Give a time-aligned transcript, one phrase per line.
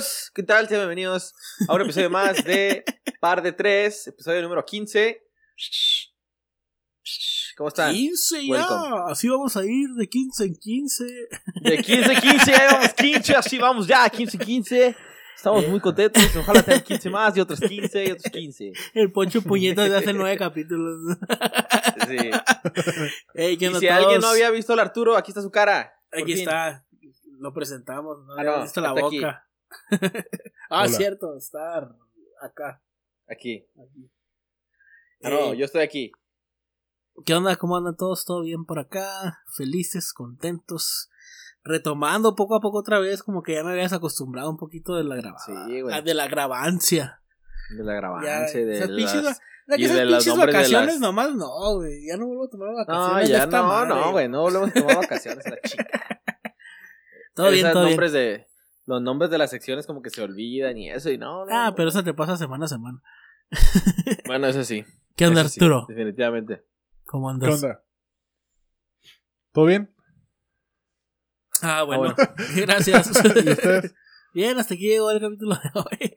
[0.00, 0.66] Amigos, ¿qué tal?
[0.66, 1.34] Sean bienvenidos
[1.68, 2.82] a un episodio más de
[3.20, 5.22] Par de Tres, episodio número 15.
[7.54, 7.92] ¿Cómo están?
[7.92, 8.50] 15 ya.
[8.50, 9.12] Welcome.
[9.12, 11.04] Así vamos a ir de 15 en 15.
[11.64, 14.96] De 15 a 15, ya llevamos 15, así vamos ya, 15 a 15.
[15.36, 18.72] Estamos muy contentos, ojalá tener 15 más y otros 15 y otros 15.
[18.94, 21.18] El Poncho Puñetas de hace nueve capítulos.
[22.08, 22.16] Sí.
[23.34, 23.90] Ey, ¿qué Y si todos?
[23.90, 25.92] alguien no había visto al Arturo, aquí está su cara.
[26.10, 26.38] Aquí fin.
[26.38, 26.86] está.
[27.38, 28.16] Lo presentamos.
[28.26, 29.20] No, Ah, no, visto la está aquí.
[30.70, 30.88] Ah, Hola.
[30.88, 31.36] cierto.
[31.36, 31.78] Está
[32.40, 32.82] acá.
[33.28, 33.66] Aquí.
[33.74, 34.10] aquí.
[35.22, 36.12] Ah, no, Eh, yo estoy aquí.
[37.26, 37.56] ¿Qué onda?
[37.56, 38.24] ¿Cómo andan todos?
[38.24, 39.38] ¿Todo bien por acá?
[39.56, 41.10] Felices, contentos.
[41.62, 45.04] Retomando poco a poco otra vez, como que ya me habías acostumbrado un poquito de
[45.04, 45.68] la grabación.
[45.68, 46.02] Sí, güey.
[46.02, 47.20] De la grabancia.
[47.76, 49.40] De la Ya, grabancia, de esas pinches, las...
[49.66, 52.06] la que y esas de pinches nombres de vacaciones las- nomás no, güey.
[52.06, 53.28] Ya no vuelvo a tomar No, vacaciones.
[53.28, 53.88] de ya no, madre.
[53.90, 55.84] no, güey, no volvemos a tomar vacaciones la chica.
[57.34, 57.92] Todo bien, Esos todo bien.
[57.96, 58.46] nombres de
[58.90, 61.72] los nombres de las secciones como que se olvidan y eso y no, no, Ah,
[61.76, 63.00] pero eso te pasa semana a semana.
[64.26, 64.84] bueno, eso sí.
[65.16, 65.86] ¿Qué onda, sí, Arturo?
[65.88, 66.64] definitivamente.
[67.04, 67.62] ¿Cómo ¿Qué andas?
[67.62, 67.84] onda?
[69.52, 69.94] ¿Todo bien?
[71.62, 72.02] Ah, bueno.
[72.02, 72.16] bueno.
[72.56, 73.10] Gracias.
[73.24, 73.94] ¿Y ustedes?
[74.34, 76.14] bien, hasta aquí llegó el capítulo de hoy.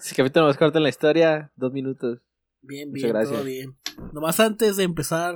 [0.00, 2.20] Si capítulo más corto en la historia, dos minutos.
[2.62, 3.34] Bien, Muchas bien, gracias.
[3.36, 3.76] todo bien.
[4.12, 5.34] Nomás antes de empezar,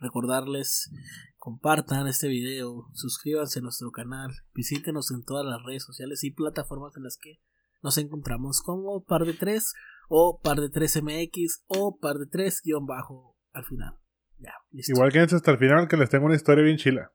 [0.00, 0.90] recordarles,
[1.38, 6.96] compartan este video, suscríbanse a nuestro canal, visítenos en todas las redes sociales y plataformas
[6.96, 7.40] en las que
[7.82, 9.72] nos encontramos como Par de 3
[10.08, 13.98] o Par de 3 MX o Par de 3 guion bajo al final.
[14.38, 14.92] Ya, listo.
[14.92, 17.12] Igual quédense hasta el final que les tengo una historia bien chila.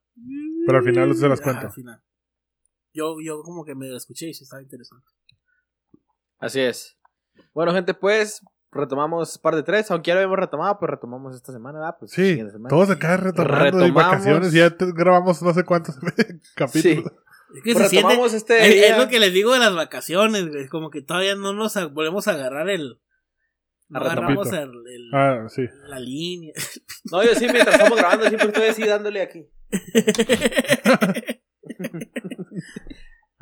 [0.66, 1.68] pero al final se las Ah, cuento.
[1.68, 2.02] al final.
[2.94, 5.06] Yo, yo como que me la escuché y sí estaba interesante.
[6.38, 6.98] Así es.
[7.54, 8.42] Bueno, gente, pues
[8.74, 11.96] retomamos par de tres, aunque ya lo habíamos retomado, pues retomamos esta semana, ¿verdad?
[12.00, 12.70] Pues Sí, semana.
[12.70, 13.94] todos acá retomando de Retomamos.
[13.94, 14.54] vacaciones.
[14.54, 15.96] Ya te- grabamos no sé cuántos
[16.56, 17.12] capítulos.
[17.56, 18.88] Es que Pues se siente, retomamos este es, día.
[18.94, 22.32] es lo que les digo de las vacaciones, como que todavía no nos volvemos a
[22.32, 23.00] agarrar el...
[23.90, 25.66] No agarramos el, el- Ah, sí.
[25.88, 26.54] la línea.
[27.12, 29.48] No, yo sí, mientras estamos grabando, siempre estoy así dándole aquí.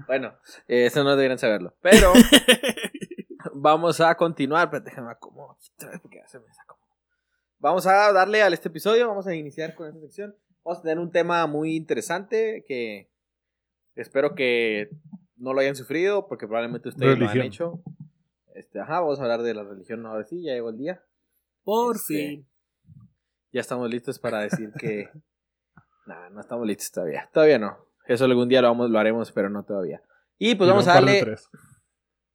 [0.08, 0.34] Bueno,
[0.68, 1.76] eh, eso no deberían saberlo.
[1.82, 2.12] Pero
[3.54, 4.70] vamos a continuar.
[4.70, 6.82] Pero déjame acomodar otra vez porque ya se me desacomodó.
[7.60, 9.08] Vamos a darle a este episodio.
[9.08, 10.36] Vamos a iniciar con esta sección.
[10.64, 13.10] Vamos a tener un tema muy interesante que
[13.96, 14.90] espero que
[15.36, 17.82] no lo hayan sufrido porque probablemente ustedes lo han hecho.
[18.54, 21.04] Este, ajá, vamos a hablar de la religión ahora sí, ya llegó el día.
[21.64, 22.48] Por Este, fin.
[23.54, 25.10] Ya estamos listos para decir que.
[26.08, 27.30] Nah, no estamos listos todavía.
[27.32, 27.78] Todavía no.
[28.08, 30.02] Eso algún día lo, vamos, lo haremos, pero no todavía.
[30.40, 31.32] Y pues Y vamos no a un par de darle.
[31.36, 31.50] tres.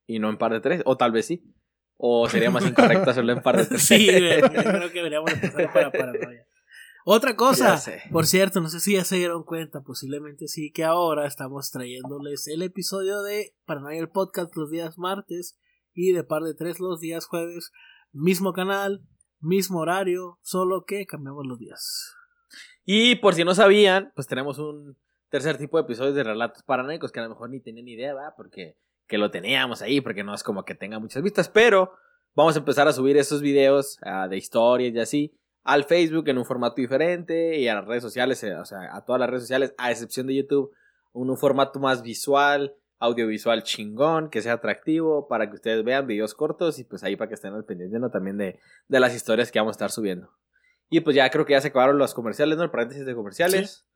[0.07, 0.83] Y no en par de tres.
[0.85, 1.43] O tal vez sí.
[1.97, 3.83] O sería más incorrecto hacerlo en par de tres.
[3.83, 6.47] Sí, creo que deberíamos empezar para paranoia.
[7.09, 7.81] Otra cosa,
[8.11, 12.49] por cierto, no sé si ya se dieron cuenta, posiblemente sí, que ahora estamos trayéndoles
[12.49, 15.57] el episodio de Paranoia el Podcast los días martes
[15.95, 17.71] y de par de tres los días jueves.
[18.11, 19.07] Mismo canal,
[19.39, 22.13] mismo horario, solo que cambiamos los días.
[22.85, 24.97] Y por si no sabían, pues tenemos un
[25.29, 28.35] tercer tipo de episodios de relatos paranoicos que a lo mejor ni tenían idea, ¿verdad?
[28.37, 31.93] Porque que lo teníamos ahí, porque no es como que tenga muchas vistas, pero
[32.35, 36.39] vamos a empezar a subir esos videos ah, de historias y así al Facebook en
[36.39, 39.43] un formato diferente y a las redes sociales, eh, o sea, a todas las redes
[39.43, 40.71] sociales, a excepción de YouTube,
[41.13, 46.35] en un formato más visual, audiovisual chingón, que sea atractivo para que ustedes vean videos
[46.35, 48.11] cortos y pues ahí para que estén al pendiente, ¿no?
[48.11, 50.31] También de, de las historias que vamos a estar subiendo.
[50.89, 52.63] Y pues ya creo que ya se acabaron los comerciales, ¿no?
[52.63, 53.89] El paréntesis de comerciales.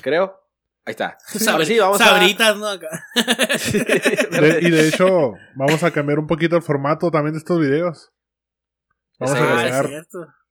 [0.00, 0.40] Creo.
[0.88, 1.18] Ahí está.
[1.28, 2.66] Sí, vamos a- Sabritas, ¿no?
[2.66, 2.88] Acá.
[3.14, 8.10] De- y de hecho, vamos a cambiar un poquito el formato también de estos videos.
[9.18, 9.86] Vamos a agregar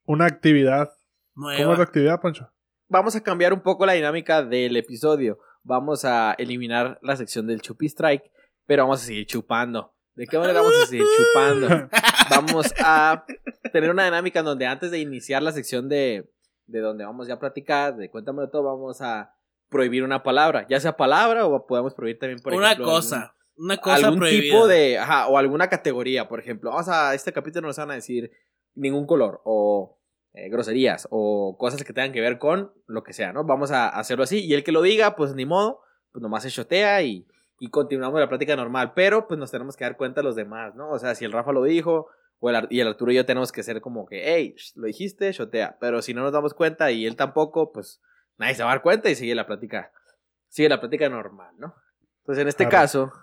[0.05, 0.91] una actividad.
[1.33, 2.51] ¿Cómo es la actividad, Pancho?
[2.87, 5.39] Vamos a cambiar un poco la dinámica del episodio.
[5.63, 8.31] Vamos a eliminar la sección del chupi strike,
[8.67, 9.95] pero vamos a seguir chupando.
[10.15, 11.89] ¿De qué manera vamos a seguir chupando?
[12.29, 13.25] Vamos a
[13.73, 16.31] tener una dinámica en donde antes de iniciar la sección de,
[16.67, 19.33] de donde vamos ya a platicar, de cuéntamelo todo, vamos a
[19.69, 23.35] prohibir una palabra, ya sea palabra o podemos prohibir también, por Una ejemplo, cosa.
[23.57, 24.41] Una cosa algún prohibida.
[24.43, 27.91] tipo de, ajá, o alguna categoría, por ejemplo, vamos a este capítulo no nos van
[27.91, 28.31] a decir
[28.75, 29.97] ningún color o
[30.33, 33.43] eh, groserías o cosas que tengan que ver con lo que sea, ¿no?
[33.43, 35.81] Vamos a hacerlo así y el que lo diga, pues ni modo,
[36.11, 37.25] pues nomás se shotea y,
[37.59, 40.91] y continuamos la plática normal, pero pues nos tenemos que dar cuenta los demás, ¿no?
[40.91, 42.07] O sea, si el Rafa lo dijo
[42.39, 45.31] o el, y el Arturo y yo tenemos que ser como que, hey, lo dijiste,
[45.31, 47.99] shotea, pero si no nos damos cuenta y él tampoco, pues
[48.37, 49.91] nadie se va a dar cuenta y sigue la plática,
[50.47, 51.75] sigue la plática normal, ¿no?
[52.19, 52.71] Entonces en este Arre.
[52.71, 53.13] caso,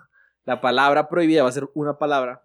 [0.45, 2.41] la palabra prohibida va a ser una palabra,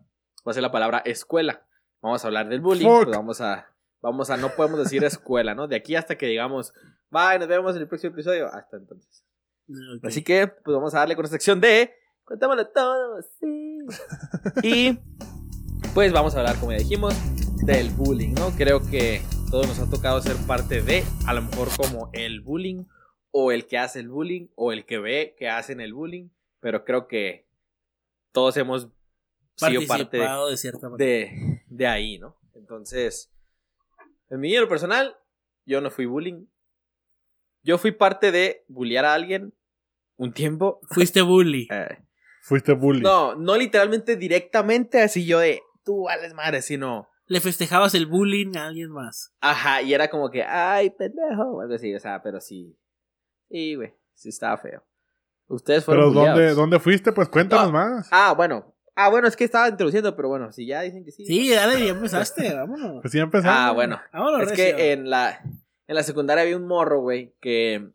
[0.46, 1.66] va a ser la palabra escuela.
[2.00, 3.66] Vamos a hablar del bullying, pues vamos a,
[4.00, 5.68] vamos a, no podemos decir escuela, ¿no?
[5.68, 6.72] De aquí hasta que digamos,
[7.10, 9.24] bye, nos vemos en el próximo episodio, hasta entonces.
[10.02, 11.94] Así que, pues vamos a darle con la sección de
[12.30, 13.78] Cuéntamelo todo, sí.
[14.62, 14.96] y
[15.94, 17.12] pues vamos a hablar, como ya dijimos,
[17.64, 18.50] del bullying, ¿no?
[18.50, 19.20] Creo que
[19.50, 22.84] todos nos ha tocado ser parte de, a lo mejor como el bullying,
[23.32, 26.28] o el que hace el bullying, o el que ve que hacen el bullying,
[26.60, 27.48] pero creo que
[28.32, 28.88] todos hemos
[29.56, 31.04] sido parte Participado de cierta manera.
[31.10, 32.36] de, de ahí, ¿no?
[32.54, 33.32] Entonces,
[34.28, 35.16] en mi lo personal,
[35.66, 36.46] yo no fui bullying.
[37.62, 39.52] Yo fui parte de bullear a alguien
[40.16, 40.80] un tiempo.
[40.90, 41.66] Fuiste bully.
[41.72, 41.98] Eh,
[42.42, 43.00] Fuiste bully.
[43.02, 47.09] no, no literalmente directamente así yo de tú vales madre, sino.
[47.30, 49.32] Le festejabas el bullying a alguien más.
[49.40, 52.76] Ajá, y era como que, ay, pendejo, o algo así, o sea, pero sí.
[53.48, 54.82] Sí, güey, sí estaba feo.
[55.46, 56.54] Ustedes fueron Pero ¿dónde.
[56.54, 57.12] ¿dónde fuiste?
[57.12, 57.72] Pues cuéntanos No.
[57.72, 58.08] más.
[58.10, 58.74] Ah, bueno.
[58.96, 61.24] Ah, bueno, es que estaba introduciendo, pero bueno, si ya dicen que sí.
[61.24, 63.00] Sí, dale, ya empezaste, vámonos.
[63.00, 63.56] Pues ya empezamos.
[63.56, 64.00] Ah, bueno.
[64.12, 64.76] Vámonos, Es recio.
[64.76, 65.40] que en la,
[65.86, 67.90] en la secundaria había un morro, güey, que,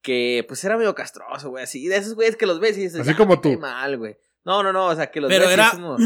[0.00, 1.88] que pues era medio castroso, güey, así.
[1.88, 3.58] De esos güeyes que los ves y dices, Así "Ah, como tú".
[3.58, 4.16] mal, güey.
[4.44, 5.96] No, no, no, o sea, que los Pero ves era- y es como...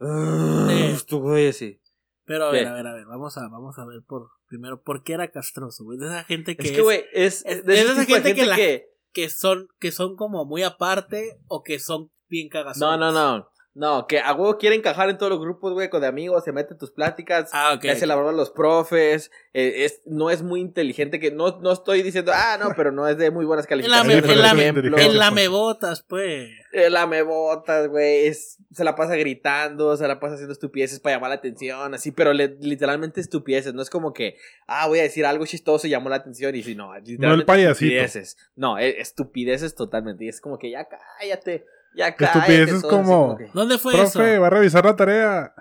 [0.00, 1.78] "Ah, tu güey así.
[2.24, 2.68] Pero a ver, ¿Qué?
[2.68, 5.84] a ver, a ver, vamos a, vamos a ver por primero, ¿por qué era castroso,
[5.84, 5.98] güey?
[5.98, 8.22] De esa gente que Es que, güey, es, es- de es ese esa de gente
[8.34, 8.86] que gente la- que...
[9.12, 12.98] que son, que son como muy aparte o que son bien cagazones.
[13.00, 13.48] No, no, no.
[13.74, 16.52] No, que a huevo quiere encajar en todos los grupos, güey, con de amigos, se
[16.52, 17.84] mete en tus pláticas, Ah, ok.
[17.84, 21.58] le hace la broma a los profes, eh, es, no es muy inteligente, que no,
[21.62, 24.16] no estoy diciendo, ah, no, pero no es de muy buenas En la, calificaciones.
[24.16, 24.98] me- por en la, ejemplo.
[24.98, 26.50] en la mebotas, pues.
[26.72, 28.26] El botas, güey.
[28.26, 32.12] es- Se la pasa gritando, se la pasa haciendo estupideces para llamar la atención, así,
[32.12, 33.72] pero le- literalmente estupideces.
[33.74, 34.36] No es como que,
[34.66, 36.54] ah, voy a decir algo chistoso y llamó la atención.
[36.54, 37.72] Y si no, literalmente payasito.
[37.72, 38.36] estupideces.
[38.56, 40.24] No, e- estupideces totalmente.
[40.24, 40.86] Y es como que ya
[41.18, 44.40] cállate, ya todo así como- que- ¿Dónde fue Profe, eso?
[44.40, 45.54] va a revisar la tarea.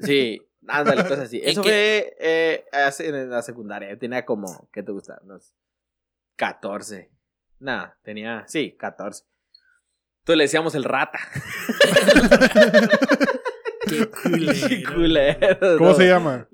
[0.00, 1.38] Sí, ándale, cosas así.
[1.42, 3.90] ¿En Eso fue eh, hace- en la secundaria.
[3.90, 5.18] Yo tenía como, ¿qué te gusta?
[5.24, 5.54] Unos
[6.36, 7.10] 14.
[7.58, 9.24] Nada, tenía, sí, 14.
[10.20, 11.18] Entonces le decíamos el rata.
[13.88, 14.68] Qué culero.
[14.68, 15.94] Qué culero, ¿Cómo no.
[15.96, 16.48] se llama?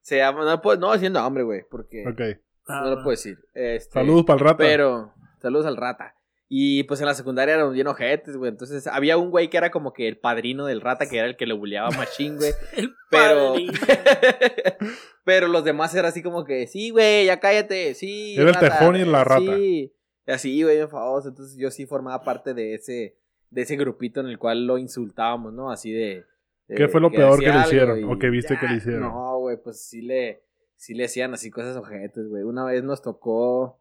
[0.00, 2.20] Se llama, no, puedo- no siendo hombre, güey, porque Ok.
[2.68, 3.38] Ah, no lo puedo decir.
[3.54, 4.56] Este, Saludos para el rata.
[4.58, 6.14] Pero, saludos al rata.
[6.54, 8.50] Y pues en la secundaria eran bien ojetes, güey.
[8.50, 11.38] Entonces había un güey que era como que el padrino del rata, que era el
[11.38, 12.52] que le bulleaba machín, güey.
[12.76, 13.52] El Pero.
[13.54, 13.72] padrino.
[15.24, 18.34] pero los demás era así como que, sí, güey, ya cállate, sí.
[18.36, 19.56] Era el tejón y la rata.
[19.56, 19.94] Sí.
[20.26, 21.30] Y así, güey, bien famoso.
[21.30, 23.16] Entonces yo sí formaba parte de ese,
[23.48, 25.70] de ese grupito en el cual lo insultábamos, ¿no?
[25.70, 26.26] Así de.
[26.68, 27.98] de ¿Qué fue lo peor que le hicieron?
[27.98, 29.04] y ¿O que viste que le hicieron?
[29.04, 30.42] No, güey, pues sí le,
[30.76, 32.42] sí le hacían así cosas ojetes, güey.
[32.42, 33.80] Una vez nos tocó.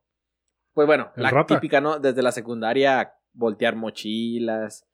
[0.73, 1.55] Pues bueno, ¿El la rata?
[1.55, 1.99] típica, ¿no?
[1.99, 4.85] Desde la secundaria, voltear mochilas.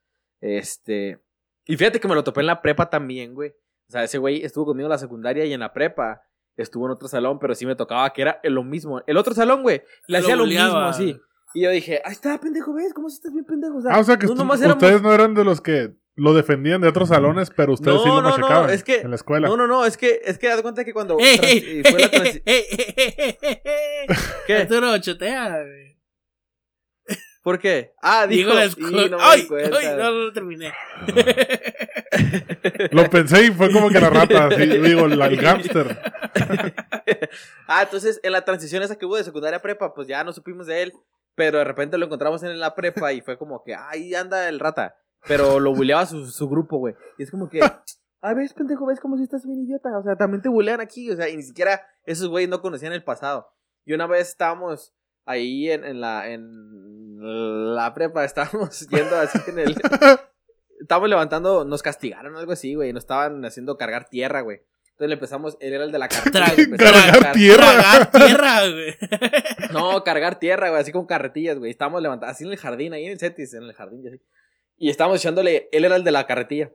[0.41, 1.21] Este.
[1.65, 3.49] Y fíjate que me lo topé en la prepa también, güey.
[3.49, 6.21] O sea, ese güey estuvo conmigo en la secundaria y en la prepa
[6.55, 9.01] estuvo en otro salón, pero sí me tocaba que era lo mismo.
[9.07, 11.19] El otro salón, güey, le hacía lo mismo así.
[11.53, 12.93] Y yo dije, ahí está, pendejo, ¿ves?
[12.93, 13.77] ¿Cómo si estás bien pendejo?
[13.77, 15.61] O sea, Ah, o sea que no estu- nomás éramos- ustedes no eran de los
[15.61, 18.83] que lo defendían de otros salones, pero ustedes No, sí lo no, no, machacaban es
[18.83, 19.47] que- en la escuela.
[19.47, 21.99] No, no, no, es que, es que haz cuenta que cuando ¡Ey, trans- ey, fue
[21.99, 24.15] la transi- ey, ey, ey, ey, ey, ey!
[24.45, 24.55] ¿Qué?
[24.57, 25.87] Arturo, chotea, güey.
[27.43, 27.93] ¿Por qué?
[28.01, 28.49] Ah, dijo.
[28.49, 29.07] Digo la y escuela.
[29.07, 29.47] no ¡Ay!
[29.49, 29.69] ¡Ay!
[29.69, 30.73] No, no lo terminé.
[32.91, 35.97] Lo pensé y fue como que la rata, así, digo, la- el gámster.
[37.67, 40.33] ah, entonces en la transición esa que hubo de secundaria a prepa, pues ya no
[40.33, 40.93] supimos de él,
[41.35, 44.59] pero de repente lo encontramos en la prepa y fue como que, ahí anda el
[44.59, 44.95] rata.
[45.27, 46.95] Pero lo buleaba su, su grupo, güey.
[47.17, 47.59] Y es como que,
[48.21, 49.97] ah, ves, pendejo, ves como si estás bien idiota.
[49.97, 51.09] O sea, también te bulean aquí.
[51.11, 53.49] O sea, y ni siquiera esos güeyes no conocían el pasado.
[53.85, 54.93] Y una vez estábamos
[55.25, 59.75] ahí en, en la en la prepa, estábamos yendo así en el.
[60.79, 62.93] Estábamos levantando, nos castigaron o algo así, güey.
[62.93, 64.61] Nos estaban haciendo cargar tierra, güey.
[64.91, 66.45] Entonces le empezamos, él era el de la carretilla.
[66.45, 67.65] Tra- le empezamos a Cargar cargar- tierra.
[67.65, 68.95] Tragar tierra, güey.
[69.73, 71.71] no, cargar tierra, güey, así con carretillas, güey.
[71.71, 74.21] Estábamos levantando, así en el jardín, ahí en el Cetis, en el jardín, y así.
[74.77, 76.71] Y estábamos echándole, él era el de la carretilla.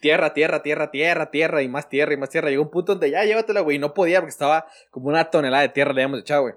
[0.00, 2.50] Tierra, tierra, tierra, tierra, tierra, y más tierra, y más tierra.
[2.50, 5.62] Llegó un punto donde ya llévatela, güey, y no podía porque estaba como una tonelada
[5.62, 6.54] de tierra le habíamos echado, güey.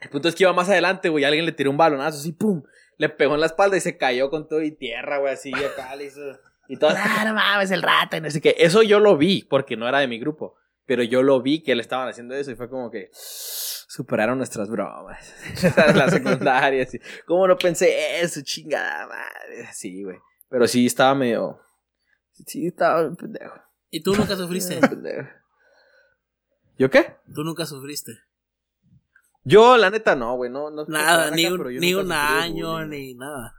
[0.00, 2.62] El punto es que iba más adelante, güey, alguien le tiró un balonazo, así, pum,
[2.98, 5.52] le pegó en la espalda y se cayó con todo y tierra, güey, así,
[6.68, 8.56] y todo, ah, no mames, el rata, y no sé qué.
[8.58, 10.56] Eso yo lo vi, porque no era de mi grupo.
[10.84, 13.10] Pero yo lo vi que le estaban haciendo eso y fue como que
[13.86, 15.34] superaron nuestras bromas.
[15.94, 17.00] la secundaria, así.
[17.26, 19.68] ¿Cómo no pensé eso, chingada madre?
[19.72, 20.18] Sí, güey.
[20.48, 21.60] Pero sí estaba medio.
[22.46, 23.54] Sí, estaba pendejo.
[23.90, 24.78] ¿Y tú nunca sufriste?
[24.80, 25.28] pendejo.
[26.78, 27.16] ¿Yo qué?
[27.34, 28.12] Tú nunca sufriste.
[29.44, 30.50] Yo, la neta, no, güey.
[30.50, 32.88] No, no, Nada, ni un, ni un año, bullying.
[32.88, 33.54] ni nada.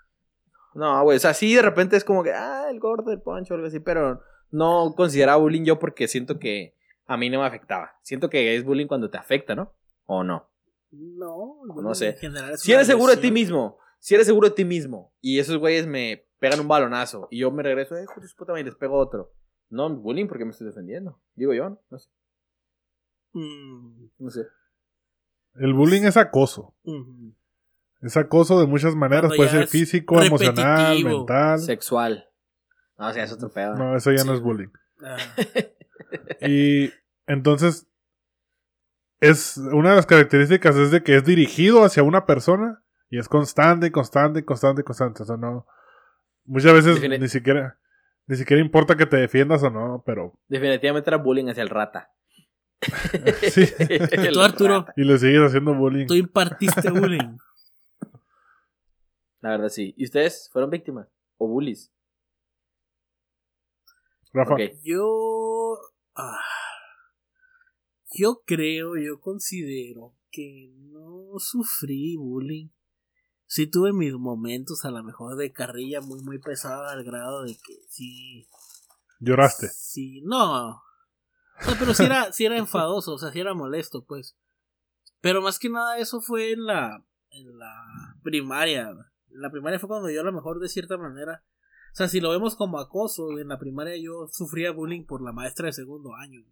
[0.76, 1.18] No, güey.
[1.18, 3.80] O sea, sí, de repente es como que, ah, el gordo, el poncho, algo así.
[3.80, 6.76] Pero no consideraba bullying yo porque siento que
[7.08, 7.96] a mí no me afectaba.
[8.04, 9.74] Siento que es bullying cuando te afecta, ¿no?
[10.08, 10.50] ¿O no?
[10.92, 12.10] No, No sé.
[12.10, 15.14] en general es Si eres seguro de ti mismo, si eres seguro de ti mismo
[15.22, 18.62] y esos güeyes me pegan un balonazo y yo me regreso, eh, joder, puta madre,
[18.62, 19.34] y les pego otro.
[19.70, 21.20] No, bullying porque me estoy defendiendo.
[21.36, 22.10] Digo yo, no sé.
[23.34, 24.48] Mm, No sé.
[25.56, 26.74] El bullying es acoso.
[28.02, 29.32] Es acoso de muchas maneras.
[29.36, 31.60] Puede ser físico, emocional, mental.
[31.60, 32.30] Sexual.
[32.98, 33.76] No, o sea, es otro pedo.
[33.76, 34.28] No, eso ya Sí.
[34.28, 34.70] no es bullying.
[35.04, 35.18] Ah,
[36.42, 36.92] Y
[37.26, 37.88] entonces,
[39.20, 43.28] es una de las características es de que es dirigido hacia una persona y es
[43.30, 45.24] constante, constante, constante, constante.
[45.24, 45.66] O sea, no.
[46.46, 47.78] Muchas veces ni siquiera,
[48.28, 52.12] ni siquiera importa que te defiendas o no, pero Definitivamente era bullying hacia el rata.
[53.52, 53.66] sí.
[53.80, 54.80] El Tú, Arturo.
[54.80, 54.94] rata.
[54.96, 56.08] Y le sigues haciendo bullying.
[56.08, 57.38] tú impartiste bullying.
[59.42, 59.94] La verdad, sí.
[59.98, 61.08] ¿Y ustedes fueron víctimas?
[61.38, 61.92] ¿O bullies?
[64.34, 64.60] Rafa, Ok.
[64.84, 65.78] Yo.
[66.16, 66.40] ah,
[68.12, 72.70] yo creo, yo considero que no sufrí bullying.
[73.46, 77.56] Sí tuve mis momentos a lo mejor de carrilla muy muy pesada al grado de
[77.56, 78.48] que sí.
[79.20, 79.70] lloraste.
[79.70, 80.70] Sí, no.
[80.70, 84.38] O sea, pero sí era, sí era enfadoso, o sea, sí era molesto, pues.
[85.22, 88.90] Pero más que nada eso fue en la, en la primaria.
[88.90, 91.44] En la primaria fue cuando yo a lo mejor de cierta manera.
[91.94, 95.32] O sea, si lo vemos como acoso, en la primaria yo sufría bullying por la
[95.32, 96.46] maestra de segundo año.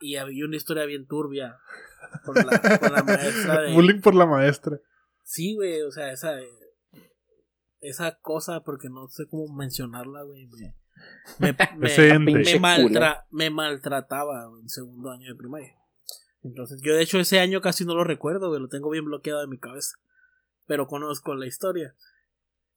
[0.00, 1.58] Y había una historia bien turbia
[2.24, 3.72] con la, con la maestra de...
[3.74, 4.80] Bullying por la maestra.
[5.24, 6.38] Sí, güey, o sea, esa,
[7.80, 10.74] esa cosa, porque no sé cómo mencionarla, güey, me,
[11.38, 12.32] me, me- Ese ente.
[12.32, 15.76] me Pinche maltra- me maltrataba en segundo año de primaria.
[16.42, 19.42] Entonces, yo de hecho ese año casi no lo recuerdo, güey, lo tengo bien bloqueado
[19.44, 19.96] en mi cabeza.
[20.66, 21.94] Pero conozco la historia.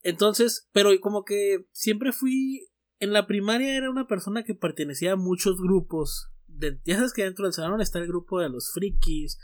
[0.02, 2.68] Entonces, pero como que siempre fui.
[3.00, 6.30] En la primaria era una persona que pertenecía a muchos grupos.
[6.56, 9.38] De, ya sabes que dentro del salón está el grupo de los frikis,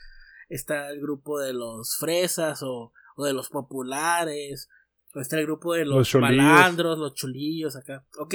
[0.49, 4.69] está el grupo de los fresas o, o de los populares,
[5.15, 8.07] o está el grupo de los, malandros, los chulillos acá.
[8.19, 8.35] Ok.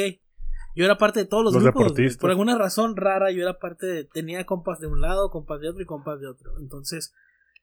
[0.76, 1.84] Yo era parte de todos los, Los grupos.
[1.84, 2.20] deportistas.
[2.20, 4.04] Por alguna razón rara, yo era parte de.
[4.04, 6.60] Tenía compas de un lado, compas de otro y compas de otro.
[6.60, 7.14] Entonces,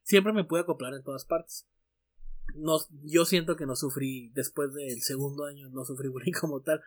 [0.03, 1.69] siempre me pude acoplar en todas partes.
[2.55, 6.81] No, yo siento que no sufrí, después del segundo año, no sufrí bullying como tal.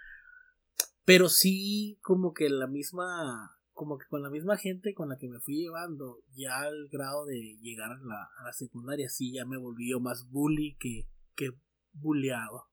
[1.06, 3.60] Pero sí, como que la misma.
[3.76, 7.26] Como que con la misma gente con la que me fui llevando, ya al grado
[7.26, 11.08] de llegar a la, a la secundaria, sí, ya me volví yo más bully que,
[11.36, 11.52] que
[11.94, 12.64] bulleado.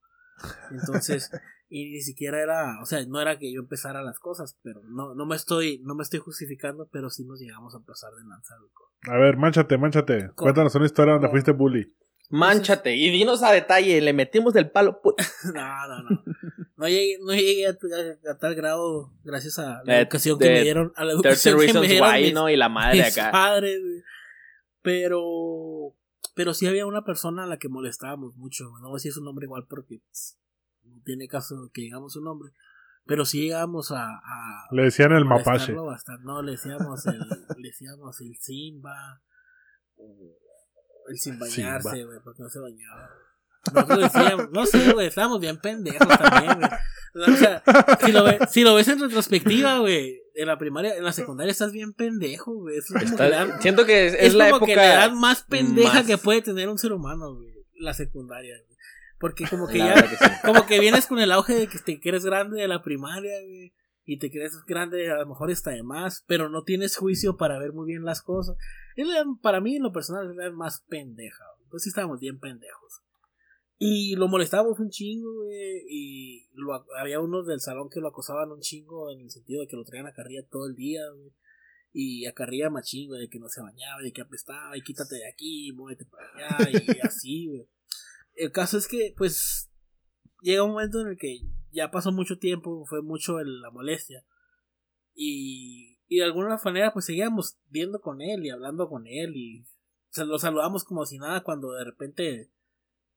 [0.70, 1.30] Entonces,
[1.68, 5.14] y ni siquiera era, o sea, no era que yo empezara las cosas, pero no,
[5.14, 8.58] no me estoy, no me estoy justificando, pero sí nos llegamos a pasar de lanzar.
[9.08, 10.30] A ver, manchate, manchate.
[10.36, 11.92] Cuéntanos una historia donde fuiste bully.
[12.32, 15.00] Manchate y dinos a detalle, le metimos del palo.
[15.54, 16.24] No, no, no.
[16.76, 20.48] No llegué, no llegué a, a- a tal grado gracias a la Eh, educación que
[20.48, 20.92] me dieron.
[20.96, 22.48] A la 13 educación que me dieron Why, mis- ¿no?
[22.50, 23.30] Y la madre mis acá.
[23.30, 23.80] padres.
[24.80, 25.94] Pero,
[26.34, 28.64] pero sí había una persona a la que molestábamos mucho.
[28.80, 30.38] No voy a decir su nombre igual porque pues,
[30.82, 32.50] no tiene caso que digamos su nombre.
[33.04, 35.72] Pero sí llegamos a, a Le decían el mapache.
[35.74, 36.24] bastante.
[36.24, 37.18] No, le decíamos el,
[37.58, 39.22] le decíamos el Simba.
[39.96, 40.36] o
[41.08, 43.10] El sin bañarse, güey, porque no se bañaba.
[43.72, 46.70] Nosotros decíamos, no sé, güey, estábamos bien pendejos también, güey.
[47.14, 47.62] O sea,
[48.04, 51.50] si lo, ve- si lo ves en retrospectiva, güey, en la primaria, en la secundaria
[51.52, 52.78] estás bien pendejo, güey.
[52.78, 53.06] Es que
[53.60, 54.70] siento que es, es es la como época.
[54.72, 57.52] que la edad más pendeja más- que puede tener un ser humano, güey.
[57.78, 58.78] La secundaria, güey.
[59.20, 60.24] Porque como que La ya, que sí.
[60.44, 63.72] como que vienes con el auge de que te crees grande de la primaria, güey.
[64.04, 67.58] Y te crees grande, a lo mejor está de más, pero no tienes juicio para
[67.58, 68.56] ver muy bien las cosas.
[68.96, 71.44] Es la- para mí, en lo personal, es la más pendeja.
[71.62, 73.02] Entonces sí estábamos bien pendejos.
[73.78, 75.84] Y lo molestábamos un chingo, güey.
[75.88, 79.66] Y lo, había unos del salón que lo acosaban un chingo en el sentido de
[79.66, 81.32] que lo traían a carrilla todo el día, güey.
[81.92, 85.16] Y a carrilla machín, güey, de que no se bañaba, de que apestaba, y quítate
[85.16, 87.66] de aquí, muévete para allá, y así, güey.
[88.34, 89.70] El caso es que, pues,
[90.40, 91.40] llega un momento en el que
[91.72, 94.24] ya pasó mucho tiempo, fue mucho el- la molestia.
[95.14, 99.66] Y, y de alguna manera, pues seguíamos viendo con él y hablando con él y
[100.10, 102.50] se lo saludamos como si nada cuando de repente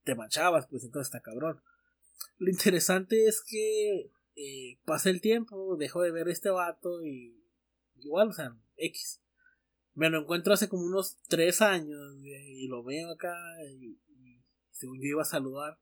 [0.04, 1.60] te manchabas, pues entonces está cabrón.
[2.38, 7.42] Lo interesante es que eh, pasa el tiempo, dejo de ver este vato y
[7.96, 9.22] igual, o sea, X.
[9.94, 13.34] Me lo encuentro hace como unos tres años güey, y lo veo acá
[13.78, 15.78] y, y según yo iba a saludar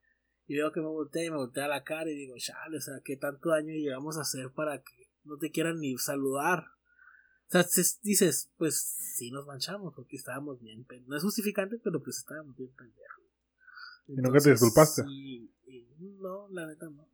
[0.47, 2.95] y veo que me voltea y me voltea la cara y digo, chale, o sea,
[3.05, 6.65] ¿qué tanto daño llegamos a hacer para que no te quieran ni saludar?
[7.49, 8.79] O sea, se- dices, pues
[9.17, 11.09] sí nos manchamos porque estábamos bien pendejos.
[11.09, 13.25] No es justificante, pero pues estábamos bien pendejos.
[14.07, 15.03] ¿Y nunca te disculpaste?
[15.09, 15.51] y-
[16.21, 17.09] no, la neta no.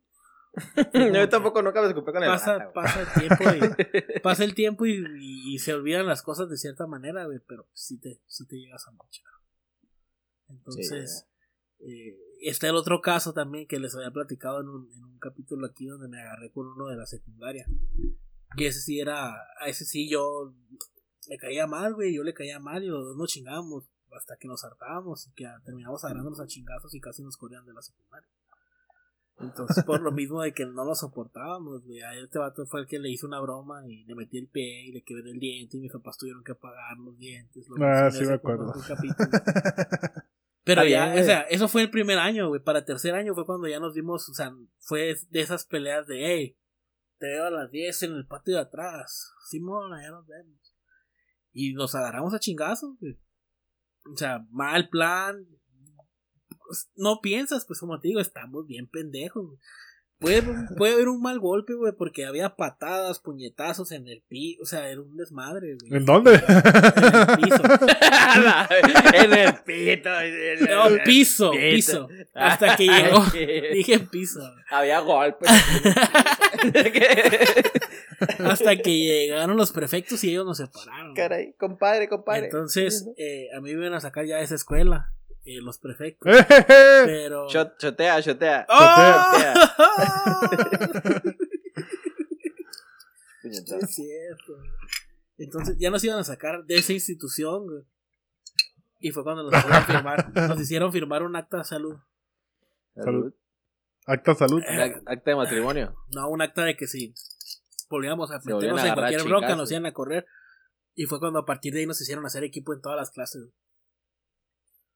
[1.13, 4.53] Yo tampoco nunca me disculpé con el Pasa, rata, pasa el tiempo y pasa el
[4.55, 8.19] tiempo y, y- y se olvidan las cosas de cierta manera, güey, pero sí te,
[8.27, 9.31] sí te llegas a manchar.
[10.49, 11.25] Entonces,
[11.79, 12.17] Eh,
[12.49, 15.85] está el otro caso también que les había platicado en un, en un capítulo aquí
[15.85, 17.65] donde me agarré con uno de la secundaria.
[18.57, 20.53] Y ese sí era, a ese sí yo
[21.29, 24.47] le caía mal, güey, yo le caía mal y los dos nos chingamos hasta que
[24.47, 28.27] nos hartábamos y que terminamos agarrándonos a chingazos y casi nos corrían de la secundaria.
[29.39, 32.01] Entonces, por lo mismo de que no lo soportábamos, güey.
[32.01, 34.85] A este vato fue el que le hizo una broma y le metí el pie
[34.87, 37.67] y le quebré el diente y mis papás tuvieron que pagar los dientes.
[37.69, 38.73] Lo Ah, sí me acuerdo.
[38.87, 39.29] capítulo.
[40.75, 42.61] Pero ya, o sea, eso fue el primer año, güey.
[42.61, 46.07] Para el tercer año fue cuando ya nos dimos, o sea, fue de esas peleas
[46.07, 46.57] de, hey,
[47.17, 49.31] te veo a las 10 en el patio de atrás.
[49.47, 50.75] Simón, allá nos vemos.
[51.53, 53.19] Y nos agarramos a chingazos, güey.
[54.11, 55.45] O sea, mal plan.
[56.65, 59.59] Pues, No piensas, pues como te digo, estamos bien pendejos, güey.
[60.21, 60.43] Puede,
[60.77, 64.61] puede haber un mal golpe, güey, porque había patadas, puñetazos en el piso.
[64.61, 65.97] O sea, era un desmadre, güey.
[65.97, 66.35] ¿En dónde?
[66.35, 67.63] En el piso.
[69.15, 70.21] en el pito.
[70.21, 71.51] en el- No, en el piso.
[72.35, 73.25] Hasta que llegó.
[73.73, 74.41] Dije piso.
[74.69, 75.49] Había golpes.
[78.39, 81.15] Hasta que llegaron los prefectos y ellos nos separaron.
[81.15, 82.45] Caray, compadre, compadre.
[82.45, 85.11] Entonces, eh, a mí me iban a sacar ya de esa escuela,
[85.45, 86.31] eh, los prefectos.
[86.35, 86.45] Eh.
[87.05, 87.47] Pero.
[87.47, 88.65] Shot- chotea, chotea.
[88.69, 89.31] ¡Oh!
[93.41, 93.77] Puñetazo.
[93.85, 94.53] es cierto.
[95.37, 97.83] Entonces, ya nos iban a sacar de esa institución, güey.
[98.99, 101.97] Y fue cuando nos hicieron firmar, nos hicieron firmar un acta de salud.
[102.95, 103.33] Salud.
[104.05, 104.61] Acta salud.
[104.61, 105.95] Ac- Acta de matrimonio.
[106.11, 107.15] No, un acta de que si
[107.89, 110.27] volvíamos a meternos a en cualquier bronca, nos iban a correr.
[110.93, 113.49] Y fue cuando a partir de ahí nos hicieron hacer equipo en todas las clases.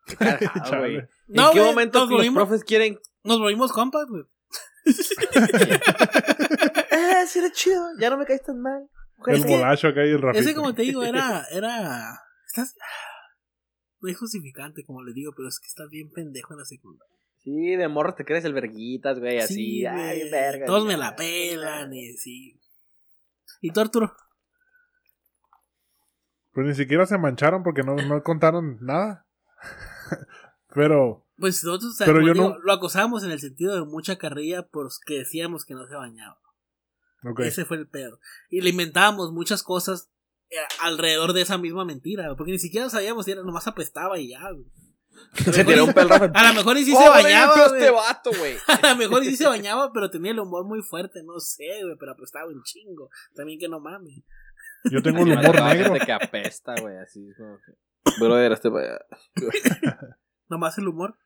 [0.65, 0.79] Chale.
[0.79, 0.95] güey.
[0.97, 4.23] ¿En No, qué güey, momento nos los volvimos- profes quieren Nos volvimos compas, güey.
[6.91, 8.87] Ah, sí era chido, ya no me caes tan mal.
[9.27, 10.39] El bolacho acá y el Rafita.
[10.43, 11.45] Ese, como te digo, era.
[11.51, 12.75] era estás.
[14.01, 17.15] No es justificante, como le digo, pero es que estás bien pendejo en la secundaria.
[17.43, 19.55] Sí, de morro te crees el verguitas, güey, así.
[19.55, 20.31] Sí, ay, güey.
[20.31, 20.65] verga.
[20.67, 22.59] Todos me la pelan y sí.
[23.61, 24.15] ¿Y tú, Arturo?
[26.53, 29.25] Pues ni siquiera se mancharon porque no, no contaron nada.
[30.75, 33.73] Pero, Pues nosotros o sea, Pero como yo digo, no- lo acosamos en el sentido
[33.75, 36.37] de mucha carrilla porque decíamos que no se bañaba.
[37.39, 38.19] Ese fue el pedo.
[38.51, 40.11] Y le inventábamos muchas cosas
[40.51, 44.29] eh, alrededor de esa misma mentira, porque ni siquiera sabíamos si era nomás apestaba y
[44.29, 44.71] ya, güey.
[45.53, 46.13] Se tiró un pelo.
[46.35, 47.79] A lo mejor y sí se ¡Pobre bañaba, güey.
[47.81, 48.57] este vato, güey.
[48.83, 51.81] A lo mejor y sí se bañaba, pero tenía el humor muy fuerte, no sé,
[51.83, 53.09] güey, pero apestaba un chingo.
[53.33, 54.21] También que no mames.
[54.91, 55.93] Yo tengo el humor negro.
[56.05, 58.19] Que apesta, güey, así es como que.
[58.19, 58.69] Brother, este.
[60.49, 61.17] Nomás el humor.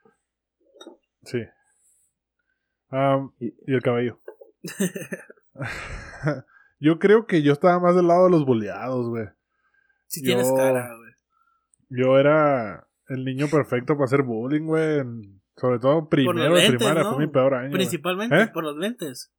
[1.24, 1.40] Sí.
[3.40, 4.20] Y, y el cabello.
[6.80, 9.28] yo creo que yo estaba más del lado de los boleados, güey.
[10.08, 11.10] Si Yo- tienes cara, güey.
[11.90, 15.02] Yo era el niño perfecto para hacer bullying, güey.
[15.56, 17.16] Sobre todo primero de lentes, primaria, ¿no?
[17.16, 17.72] fue mi peor año.
[17.72, 18.48] Principalmente ¿Eh?
[18.48, 19.34] por los lentes.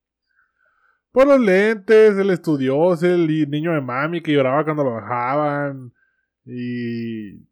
[1.13, 5.93] Por los lentes, el estudioso, el niño de mami que lloraba cuando lo bajaban.
[6.45, 7.49] Y.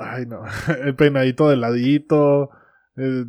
[0.00, 0.42] Ay, no.
[0.84, 2.50] El peinadito de ladito.
[2.96, 3.26] el-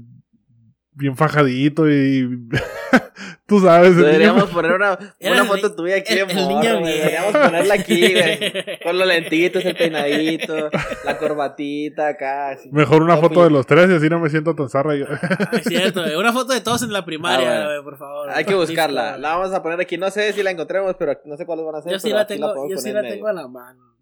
[0.98, 2.48] bien fajadito y.
[3.48, 3.92] Tú sabes.
[3.96, 6.84] niño- Deberíamos poner una, una foto tuya aquí el- de el morro, niño güey.
[6.94, 6.98] bien.
[6.98, 8.80] Deberíamos ponerla aquí, güey.
[8.82, 10.70] Con los lentitos, el peinadito,
[11.04, 12.50] la corbatita acá.
[12.52, 12.70] así.
[12.72, 14.96] Mejor una foto de los tres y así no me siento tan zarra.
[14.96, 15.06] yo.
[15.10, 16.16] Ah, es cierto, güey.
[16.16, 17.70] Una foto de todos en la primaria, Ah, bueno.
[17.72, 18.30] güey, por favor.
[18.30, 19.18] Hay que buscarla.
[19.18, 19.98] La vamos a poner aquí.
[19.98, 21.92] No sé si la encontremos, pero no sé cuáles van a ser.
[21.92, 23.95] Yo sí la tengo, yo sí la en tengo a la mano.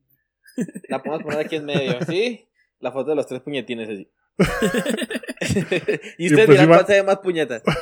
[0.89, 2.45] La podemos poner aquí en medio, ¿sí?
[2.79, 4.09] La foto de los tres puñetines así.
[6.17, 7.63] y usted pues dirá iba- cuál se ve más puñetas.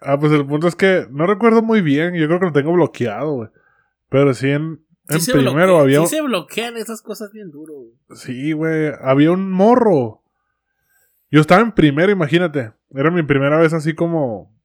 [0.00, 2.14] Ah, pues el punto es que no recuerdo muy bien.
[2.14, 3.48] Yo creo que lo tengo bloqueado, güey.
[4.08, 6.00] Pero sí en, en Sí primero bloquea- había.
[6.06, 7.94] sí se bloquean esas cosas bien duro, güey.
[8.14, 8.92] Sí, güey.
[9.00, 10.22] Había un morro.
[11.32, 12.72] Yo estaba en primero, imagínate.
[12.94, 14.56] Era mi primera vez así como.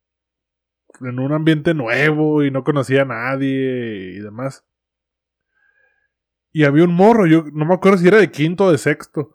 [1.01, 4.63] En un ambiente nuevo y no conocía a nadie y demás.
[6.53, 9.33] Y había un morro, yo no me acuerdo si era de quinto o de sexto.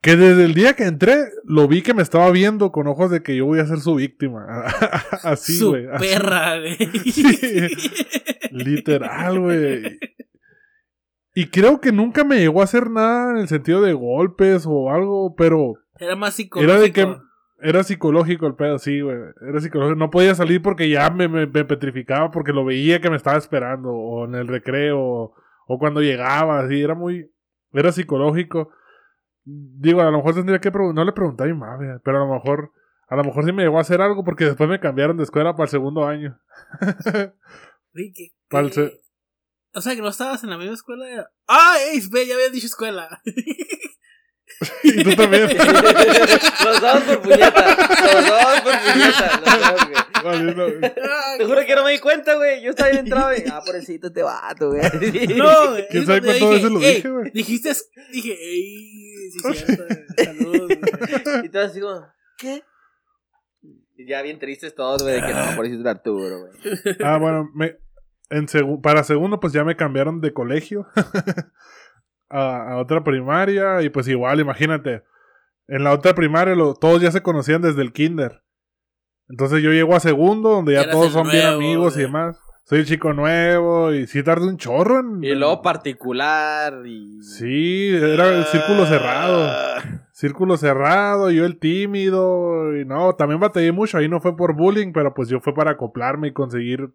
[0.00, 3.22] Que desde el día que entré, lo vi que me estaba viendo con ojos de
[3.22, 4.46] que yo voy a ser su víctima.
[5.22, 5.86] así, Su güey.
[5.98, 6.76] perra, güey.
[7.10, 7.68] Sí.
[8.50, 9.98] Literal, güey.
[11.34, 14.90] Y creo que nunca me llegó a hacer nada en el sentido de golpes o
[14.90, 16.72] algo, pero Era más psicológico.
[16.72, 17.16] era de que
[17.60, 19.16] era psicológico el pedo, sí, güey.
[19.48, 19.96] Era psicológico.
[19.98, 23.38] No podía salir porque ya me, me- me petrificaba porque lo veía que me estaba
[23.38, 25.32] esperando, o en el recreo,
[25.66, 26.82] o, cuando llegaba, así.
[26.82, 27.30] Era muy.
[27.72, 28.70] Era psicológico.
[29.44, 30.96] Digo, a lo mejor tendría que preguntar.
[30.96, 32.72] No le pregunté a mi madre, pero a lo mejor.
[33.08, 35.52] A lo mejor sí me llegó a hacer algo porque después me cambiaron de escuela
[35.52, 36.38] para el segundo año.
[37.92, 39.00] Güey, que- ¿Cuál que- se-
[39.74, 41.30] O sea, que no estabas en la misma escuela.
[41.46, 42.08] ¡Ah, Ace!
[42.10, 43.20] Ve, ya habías dicho escuela.
[44.84, 45.48] Y tú también.
[46.64, 47.76] los dos por puñeta.
[48.04, 49.40] Los dos por puñeta.
[49.44, 50.03] Los dos.
[51.38, 52.62] Te juro que no me di cuenta, güey.
[52.62, 53.44] Yo estaba bien entrado y.
[53.52, 54.80] Ah, pobrecito este vato, güey.
[55.36, 55.86] No, güey.
[55.90, 57.72] ¿Quién sabe cuando cuántas veces lo "Ey, dije, güey?" Dijiste,
[58.12, 59.84] dije, ey, sí, cierto.
[59.84, 60.26] güey.
[60.26, 61.44] Saludos, güey.
[61.46, 62.06] Y todos así como,
[62.38, 62.62] ¿qué?
[63.96, 66.96] Y ya bien tristes todos, güey, de que no, pobrecito era Arturo, güey.
[67.04, 67.76] Ah, bueno, me,
[68.30, 70.86] en segu- para segundo, pues ya me cambiaron de colegio
[72.28, 73.82] a, a otra primaria.
[73.82, 75.02] Y pues igual, imagínate,
[75.68, 78.42] en la otra primaria lo- todos ya se conocían desde el kinder.
[79.28, 82.38] Entonces yo llego a segundo, donde ya todos son bien amigos y demás.
[82.66, 85.22] Soy el chico nuevo y sí tardé un chorro en...
[85.22, 87.22] Y luego particular y...
[87.22, 89.44] Sí, era el círculo cerrado.
[89.46, 89.82] Ah.
[90.12, 92.74] Círculo cerrado, yo el tímido.
[92.74, 93.98] Y no, también batallé mucho.
[93.98, 96.88] Ahí no fue por bullying, pero pues yo fue para acoplarme y conseguir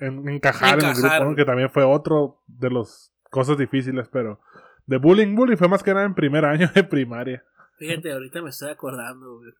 [0.00, 1.34] en- encajar, en el grupo, ¿no?
[1.34, 4.40] que también fue otro de las cosas difíciles, pero
[4.86, 7.42] de bullying, bullying fue más que nada en primer año de primaria.
[7.78, 9.50] Fíjate, ahorita me estoy acordando, güey.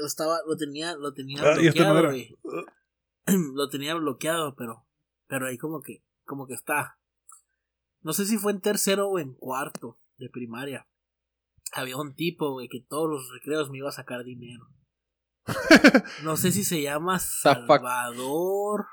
[0.00, 2.16] Yo estaba, lo tenía, lo tenía Ay, esta bloqueado,
[3.54, 4.86] lo tenía bloqueado, pero,
[5.26, 6.98] pero ahí como que, como que está.
[8.00, 10.88] No sé si fue en tercero o en cuarto de primaria.
[11.72, 14.68] Había un tipo, güey, que todos los recreos me iba a sacar dinero.
[16.24, 17.18] No sé si se llama?
[17.18, 18.86] Salvador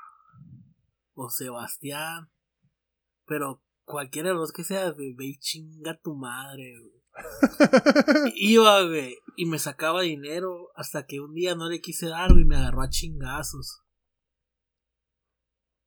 [1.14, 2.30] o Sebastián.
[3.24, 6.97] Pero cualquiera de los que sea, ve y chinga tu madre, güey.
[8.34, 12.44] Iba, güey, y me sacaba dinero hasta que un día no le quise dar, y
[12.44, 13.82] me agarró a chingazos.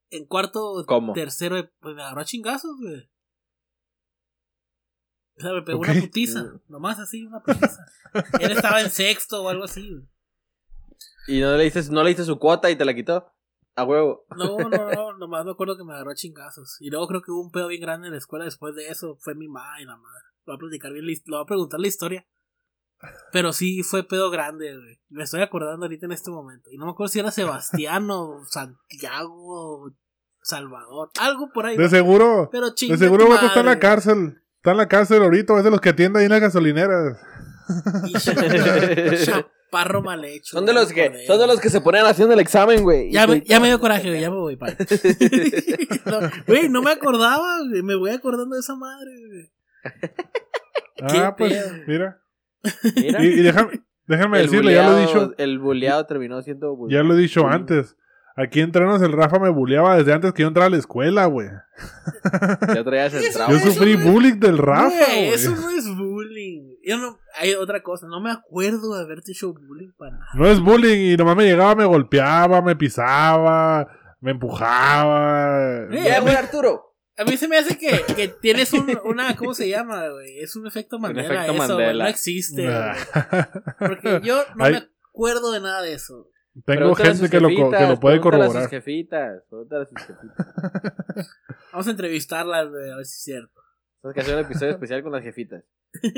[0.09, 1.13] En cuarto, ¿Cómo?
[1.13, 3.09] tercero, pues me agarró a chingazos, güey.
[5.37, 7.85] O sea, me pegó una putiza, nomás así, una putiza.
[8.39, 10.07] Él estaba en sexto o algo así, güey.
[11.27, 13.31] Y no le diste, no le diste su cuota y te la quitó.
[13.75, 14.25] A huevo.
[14.35, 16.77] No, no, no, nomás me acuerdo que me agarró a chingazos.
[16.81, 19.17] Y luego creo que hubo un pedo bien grande en la escuela después de eso.
[19.19, 20.25] Fue mi madre y la madre.
[20.45, 22.25] Lo voy a platicar bien, lo voy a preguntar la historia.
[23.31, 24.99] Pero sí fue pedo grande, güey.
[25.09, 26.69] Me estoy acordando ahorita en este momento.
[26.71, 29.91] Y no me acuerdo si era Sebastiano, Santiago,
[30.41, 31.77] Salvador, algo por ahí.
[31.77, 31.89] De va.
[31.89, 34.37] seguro, Pero de seguro tu Vato está en la cárcel.
[34.57, 37.17] Está en la cárcel ahorita, es de los que atiende ahí en las gasolineras.
[39.25, 40.57] Chaparro mal hecho.
[40.57, 43.11] Son de los que, son de los que se ponen haciendo el examen, güey.
[43.11, 44.21] Ya me, ya me dio coraje, güey.
[44.21, 44.77] Ya me voy, padre.
[46.05, 47.81] No, Güey, no me acordaba, güey.
[47.81, 49.51] Me voy acordando de esa madre, güey.
[51.01, 51.51] Ah, pues,
[51.87, 52.21] mira.
[52.95, 53.23] Mira.
[53.23, 57.07] Y, y déjame, déjame decirle, ya lo he dicho, El buleado terminó siendo ya buleado.
[57.07, 57.97] lo he dicho antes.
[58.37, 61.25] Aquí en Trenos el Rafa me buleaba desde antes que yo entrara a la escuela,
[61.25, 61.49] güey.
[62.73, 63.55] Ya traías el Yo trauma.
[63.55, 66.75] eso sufrí no es- bullying del Rafa, Güey, eso no es bullying.
[66.85, 67.19] Yo no.
[67.39, 68.07] Hay otra cosa.
[68.07, 70.25] No me acuerdo de haberte hecho bullying para nada.
[70.35, 73.87] No es bullying y nomás me llegaba, me golpeaba, me pisaba,
[74.21, 75.87] me empujaba.
[75.91, 76.90] Eh, Ya, güey, Arturo.
[77.21, 79.35] A mí se me hace que, que tienes un, una.
[79.35, 80.39] ¿Cómo se llama, güey?
[80.39, 81.27] Es un efecto Mandela.
[81.27, 82.03] efecto eso, güey, Mandela.
[82.05, 82.67] No existe.
[82.67, 82.95] Ah.
[83.79, 84.73] Porque yo no Ay.
[84.73, 86.29] me acuerdo de nada de eso.
[86.65, 88.69] Tengo Pregúntale gente que lo, que lo puede pregúntale a sus corroborar.
[88.69, 89.43] jefitas.
[89.51, 91.37] A sus jefitas.
[91.71, 93.61] Vamos a entrevistarlas, güey, a ver si es cierto.
[94.01, 95.63] Tienes que hacer un episodio especial con las jefitas.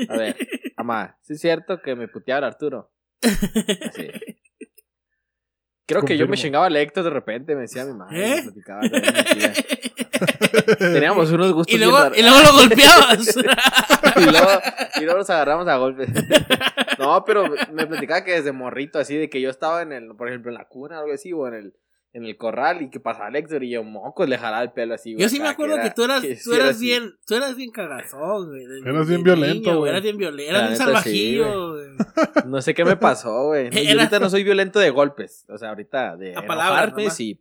[0.08, 0.36] A ver,
[0.76, 2.92] mamá, ¿sí es cierto que me puteaba el Arturo?
[3.20, 4.08] Sí.
[5.86, 8.26] Creo que yo me chingaba a Héctor de repente, me decía mi madre.
[8.26, 8.36] ¿Eh?
[8.36, 9.52] me platicaba, me decía.
[10.78, 13.36] Teníamos unos gustos y, luego, bien y luego lo golpeabas.
[14.16, 14.48] y, luego,
[14.96, 16.08] y luego nos agarramos a golpes.
[16.98, 20.28] no, pero me platicaba que desde morrito, así de que yo estaba en el, por
[20.28, 21.74] ejemplo, en la cuna o algo así, o en el,
[22.12, 24.94] en el corral, y que pasaba el Héctor y yo, mocos, le jalaba el pelo
[24.94, 25.22] así, güey.
[25.22, 26.84] Yo sí me acuerdo que, era- tú eras, que tú eras así.
[26.86, 28.62] bien, tú eras bien cagazón, güey.
[28.86, 29.90] Eras bien violento, güey.
[29.90, 31.86] Eras bien violento, eras sí, salvajillo, güey.
[32.46, 33.68] No sé qué me pasó, güey.
[33.70, 35.44] No, ahorita no soy violento de golpes.
[35.48, 37.40] O sea, ahorita de A palabras enojarme, sí.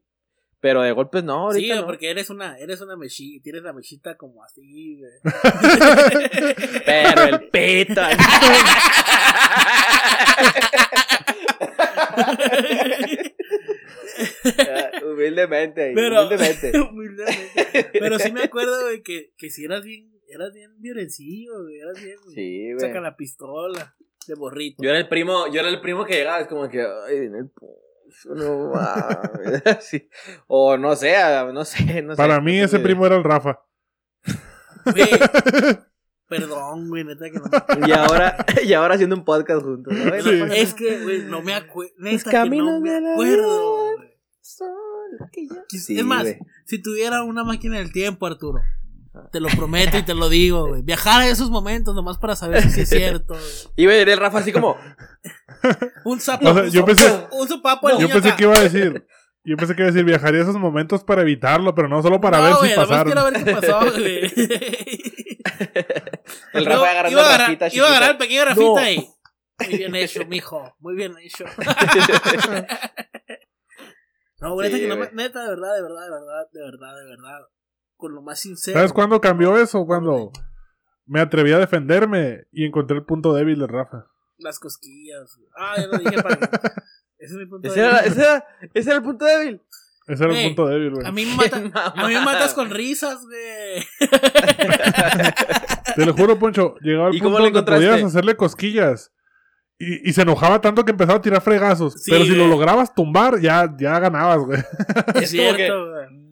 [0.63, 1.85] Pero de golpes no, Sí, ahorita no.
[1.85, 5.11] porque eres una, eres una mechita, tienes la mechita como así, güey.
[6.85, 8.01] Pero el pito.
[15.05, 16.71] humildemente, Pero, humildemente.
[16.91, 17.89] humildemente.
[17.93, 22.01] Pero sí me acuerdo, güey, que, que si eras bien, eras bien violencillo, güey, eras
[22.01, 22.79] bien, Sí, güey.
[22.79, 23.95] saca la pistola
[24.27, 24.83] de borrito.
[24.83, 27.39] Yo era el primo, yo era el primo que llegaba, es como que, ay, viene
[27.39, 27.49] el
[30.47, 31.15] O no sé,
[31.53, 32.17] no sé, no sé.
[32.17, 32.83] Para mí ese idea.
[32.83, 33.59] primo era el Rafa.
[34.85, 35.09] Güey,
[36.27, 37.87] perdón, güey, neta que no.
[37.87, 39.93] Y ahora, y ahora haciendo un podcast juntos.
[39.95, 43.95] Es que, güey, no me acuerdo, Los neta que no me de la acuerdo, vida.
[43.97, 44.09] güey.
[44.41, 44.67] Son
[45.31, 46.39] que ya- Sí, es más, güey.
[46.65, 48.59] si tuviera una máquina del tiempo, Arturo,
[49.31, 50.81] te lo prometo y te lo digo, güey.
[50.81, 53.35] Viajar a esos momentos nomás para saber si sí es cierto.
[53.35, 53.45] güey.
[53.77, 54.75] Iba a ir el Rafa así como,
[56.05, 58.37] Un sapo, O sea, yo pensé- un sopapo al Yo niño pensé acá.
[58.37, 59.07] que iba a decir.
[59.45, 62.21] Yo pensé que iba a decir viajaría a esos momentos para evitarlo, pero no solo
[62.21, 63.11] para no, ver güey, si pasaron.
[63.11, 64.23] quiero ver qué pasó, güey.
[66.53, 68.77] El Rafa agarrando iba a agarrar, Rafita iba a agarrar el pequeño Rafita No.
[68.77, 69.05] ahí.
[69.67, 70.73] Muy bien hecho, mijo.
[70.79, 71.43] Muy bien hecho.
[74.39, 76.61] no, güey, Sí, neta, que no me- neta, de verdad, de verdad, de verdad, de
[76.63, 77.39] verdad, de verdad.
[78.03, 78.77] Con lo más sincero.
[78.77, 79.85] ¿Sabes cuándo cambió eso?
[79.85, 80.29] Cuando
[81.05, 84.07] me atreví a defenderme y encontré el punto débil de Rafa.
[84.39, 85.39] Las cosquillas.
[85.57, 86.35] Ah, ya lo dije para.
[87.17, 89.61] Ese es mi punto Ese de era, ese, era, ese era el punto débil.
[90.05, 91.07] Ese era el punto débil, güey.
[91.07, 91.55] A mí me mata,
[91.95, 93.85] a mí me matas con risas, güey.
[95.95, 98.05] Te lo juro, Poncho, llegaba el ¿Y cómo punto donde podías encontraste?
[98.07, 99.13] hacerle cosquillas.
[99.79, 101.93] Y, y se enojaba tanto que empezaba a tirar fregazos.
[102.03, 104.59] Sí, pero si lo lograbas tumbar, ya, ya ganabas, güey.
[104.59, 106.23] Es que- cierto, güey.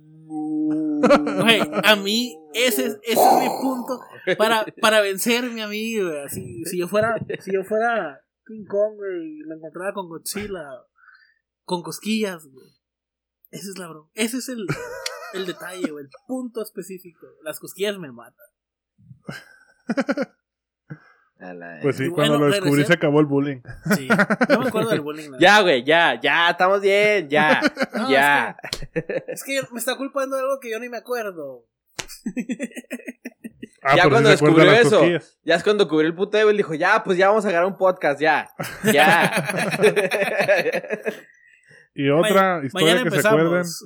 [1.84, 4.00] A mí ese, es- ese es mi punto
[4.38, 6.20] para, para vencerme a mí, güey.
[6.24, 10.64] Así, si yo fuera, si yo fuera King Kong, y me encontrara con Godzilla,
[11.64, 12.68] con cosquillas, güey.
[13.52, 14.10] Ese es la broma.
[14.14, 14.66] Ese es el,
[15.34, 17.28] el detalle, el punto específico.
[17.44, 18.46] Las cosquillas me matan.
[21.42, 23.62] A la- Pues sí, Y cuando bueno, lo descubrí regresé- se acabó el bullying.
[23.98, 24.08] Sí.
[24.50, 25.32] No me acuerdo del bullying.
[25.40, 27.60] Ya, güey, ya, ya, estamos bien, ya,
[27.96, 28.56] No, ya.
[29.28, 31.66] Es que me está culpando de algo que yo ni me acuerdo.
[33.84, 35.00] Ah, Ya cuando descubrió eso.
[35.00, 35.40] cosquillas.
[35.44, 37.78] Ya es cuando cubrió el puto débil, dijo, ya, pues ya vamos a agarrar un
[37.78, 38.48] podcast, ya,
[38.94, 39.48] ya.
[41.94, 43.56] Y otra Ma- historia que se acuerden.
[43.58, 43.84] empezamos.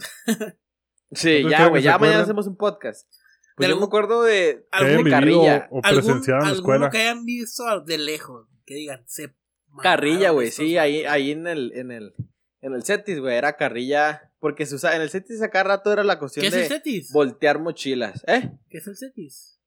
[1.14, 3.08] sí, ya, güey, ya mañana hacemos un podcast.
[3.56, 5.68] Pues De yo me algún- acuerdo de, algún- Carrilla.
[5.72, 6.90] o Algún- presenciado en la alguno escuela.
[6.90, 8.48] que hayan visto de lejos.
[8.66, 9.34] Que digan, se.
[9.82, 12.14] Carrilla, güey, sí, ahí, ahí en el, en el,
[12.62, 16.04] en el Cetis, güey, era Carrilla, porque se usaba, en el Cetis acá rato era
[16.06, 17.12] la cuestión ¿Qué es el de CETIS?
[17.12, 18.52] voltear mochilas, ¿eh?
[18.70, 19.60] ¿Qué es el CETIS?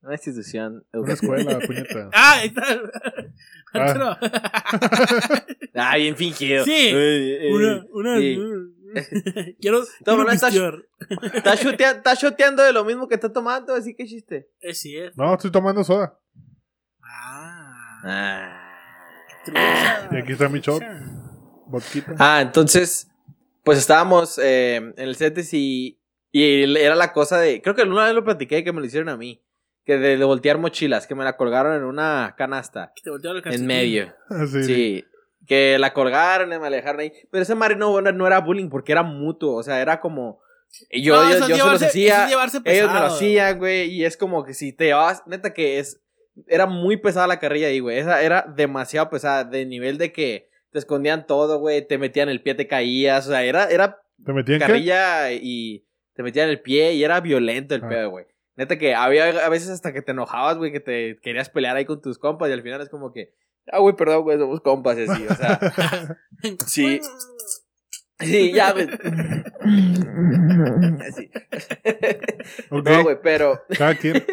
[0.00, 1.36] Una institución Una educativa.
[1.36, 2.10] escuela, puñeta.
[2.14, 2.64] Ah, ahí está.
[3.74, 4.18] Ah.
[5.74, 6.64] Ah, bien fingido.
[6.64, 6.70] Sí.
[6.72, 8.18] Eh, eh, Una, una.
[8.18, 8.38] sí.
[9.60, 10.82] Quiero, Toma, quiero no estás- pistear.
[11.34, 14.48] Está shotea- está shoteando de lo mismo que está tomando, así que chiste.
[14.72, 15.16] Sí, es.
[15.16, 16.18] No, estoy tomando soda.
[17.02, 18.58] Ah.
[19.46, 20.08] Ah.
[20.10, 20.82] Y aquí está mi shot.
[21.66, 22.14] Vodquita.
[22.18, 23.08] Ah, entonces,
[23.64, 26.00] pues estábamos eh, en el CETES y,
[26.30, 29.08] y era la cosa de, creo que una vez lo platiqué que me lo hicieron
[29.08, 29.42] a mí,
[29.84, 33.42] que de, de voltear mochilas, que me la colgaron en una canasta, Que te voltearon
[33.44, 34.14] el en medio.
[34.28, 34.62] Así.
[34.64, 35.04] Sí,
[35.46, 37.12] que la colgaron y me la dejaron ahí.
[37.30, 40.40] Pero ese madre no, no era bullying porque era mutuo, o sea, era como...
[40.90, 43.58] Yo, No, yo, yo se los llevarse- eso hacía, es llevarse ellos me lo hacían,
[43.58, 46.00] güey, y es como que si te llevabas, neta que es,
[46.46, 50.48] era muy pesada la carrilla ahí, güey, esa era demasiado pesada, de nivel de que
[50.70, 54.32] te escondían todo, güey, te metían el pie, te caías, o sea, era, era ¿Te
[54.32, 54.64] metí en qué?
[54.66, 57.88] carrilla y te metían el pie y era violento el Ah.
[57.90, 58.24] pedo, güey.
[58.56, 61.84] Neta que había a veces hasta que te enojabas, güey, que te querías pelear ahí
[61.84, 63.34] con tus compas y al final es como que,
[63.70, 65.60] ah, güey, perdón, güey, somos compas y así, o sea,
[66.66, 67.00] sí.
[68.20, 68.88] Sí, ya, güey.
[71.00, 71.30] Así.
[72.70, 74.14] Ok, No, güey, pero cada quien.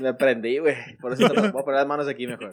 [0.00, 0.76] me prendí, güey.
[1.00, 2.52] Por eso te lo voy a poner las manos aquí mejor.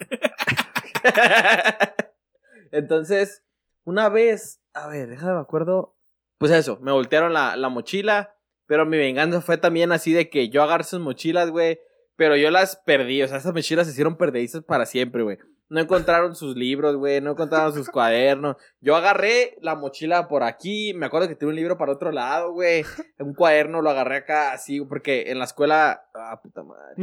[2.71, 3.43] Entonces,
[3.83, 5.95] una vez, a ver, déjame me acuerdo.
[6.37, 8.35] Pues eso, me voltearon la, la mochila.
[8.67, 11.79] Pero mi venganza fue también así de que yo agarré sus mochilas, güey.
[12.15, 13.21] Pero yo las perdí.
[13.23, 15.37] O sea, esas mochilas se hicieron perdedizas para siempre, güey.
[15.67, 17.19] No encontraron sus libros, güey.
[17.21, 18.55] No encontraron sus cuadernos.
[18.81, 20.93] Yo agarré la mochila por aquí.
[20.93, 22.85] Me acuerdo que tenía un libro para otro lado, güey.
[23.19, 26.03] Un cuaderno lo agarré acá así, porque en la escuela.
[26.13, 26.93] Ah, puta madre.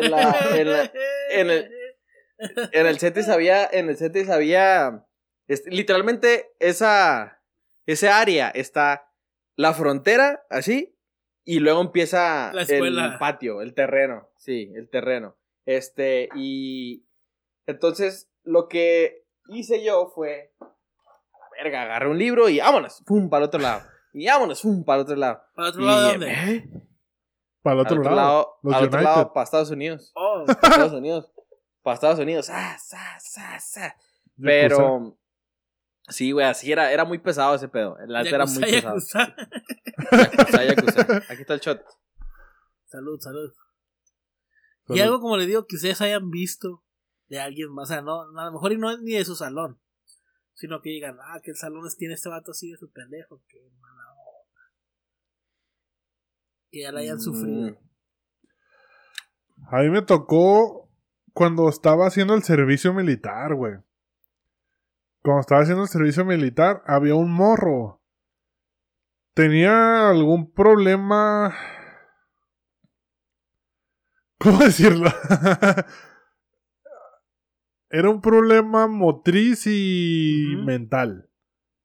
[0.00, 0.92] En la-
[1.30, 1.70] en el-
[2.72, 3.66] En el CETES había.
[3.70, 5.04] En el CETES había.
[5.66, 7.40] literalmente, esa.
[7.86, 9.10] Ese área está.
[9.54, 10.95] La frontera, así.
[11.48, 14.28] Y luego empieza La el patio, el terreno.
[14.36, 15.36] Sí, el terreno.
[15.64, 17.04] Este, y.
[17.66, 20.52] Entonces, lo que hice yo fue.
[20.60, 23.00] A la verga, agarré un libro y vámonos.
[23.06, 23.82] Pum, para el otro lado.
[24.12, 25.42] Y vámonos, pum, para el otro lado.
[25.54, 26.32] ¿Para otro Y, lado de dónde?
[26.32, 26.70] ¿eh?
[27.62, 28.58] Para el Al otro, lado.
[28.62, 30.12] Los al otro lado, para Estados Unidos.
[30.16, 31.30] Oh, Para Estados Unidos.
[31.82, 32.50] Para Estados Unidos.
[32.50, 33.96] Ah, sa, sa, sa.
[34.42, 35.16] Pero.
[36.08, 37.96] Sí, güey, así era, era muy pesado ese pedo.
[38.06, 38.96] La neta era muy pesado.
[38.96, 39.34] Yakuza.
[40.12, 41.00] Yakuza, yakuza.
[41.28, 41.82] Aquí está el shot.
[42.84, 43.52] Salud, salud.
[44.88, 46.84] Y algo como le digo que ustedes hayan visto
[47.28, 49.34] de alguien más, o sea, no, a lo mejor y no es ni de su
[49.34, 49.80] salón,
[50.54, 53.58] sino que digan, ah, que el salón tiene este vato así de su pendejo, que
[53.80, 54.62] mala onda.
[56.70, 57.72] Que ya la hayan sufrido.
[57.72, 57.76] Mm.
[59.70, 60.88] A mí me tocó
[61.32, 63.74] cuando estaba haciendo el servicio militar, güey.
[65.26, 68.00] Cuando estaba haciendo el servicio militar, había un morro.
[69.34, 71.52] Tenía algún problema.
[74.38, 75.10] ¿Cómo decirlo?
[77.90, 81.28] Era un problema motriz y mental.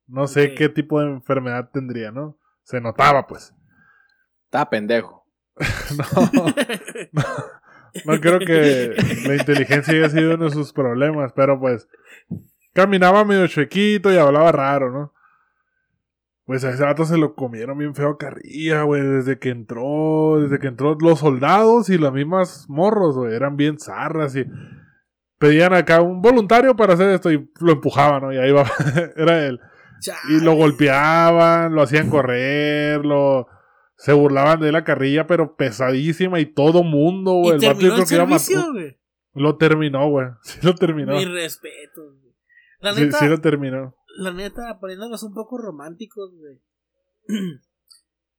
[0.06, 2.38] No sé qué tipo de enfermedad tendría, ¿no?
[2.62, 3.56] Se notaba, pues.
[4.45, 5.25] Estaba pendejo.
[5.97, 6.06] no,
[7.12, 7.23] no,
[8.06, 8.93] no creo que
[9.25, 11.88] la inteligencia haya sido uno de sus problemas, pero pues
[12.73, 15.13] caminaba medio chuequito y hablaba raro, ¿no?
[16.45, 20.60] Pues a ese vato se lo comieron bien feo carrilla, güey, desde que entró, desde
[20.60, 24.45] que entró los soldados y las mismas morros, güey, eran bien zarras y
[25.38, 28.34] pedían acá un voluntario para hacer esto y lo empujaban, ¿no?
[28.34, 28.65] Y ahí va,
[29.15, 29.60] era él.
[30.29, 33.47] Y lo golpeaban, lo hacían correr, lo
[34.01, 37.60] se burlaban de la carrilla, pero pesadísima y todo mundo, güey.
[37.62, 38.97] ¿Y El vato yo creo que servicio, güey?
[39.34, 40.27] Lo terminó, güey.
[40.41, 41.15] Sí lo terminó.
[41.15, 42.30] Mi respeto, güey.
[42.81, 43.95] La neta, sí lo terminó.
[44.17, 46.59] la neta, poniéndonos un poco románticos, güey.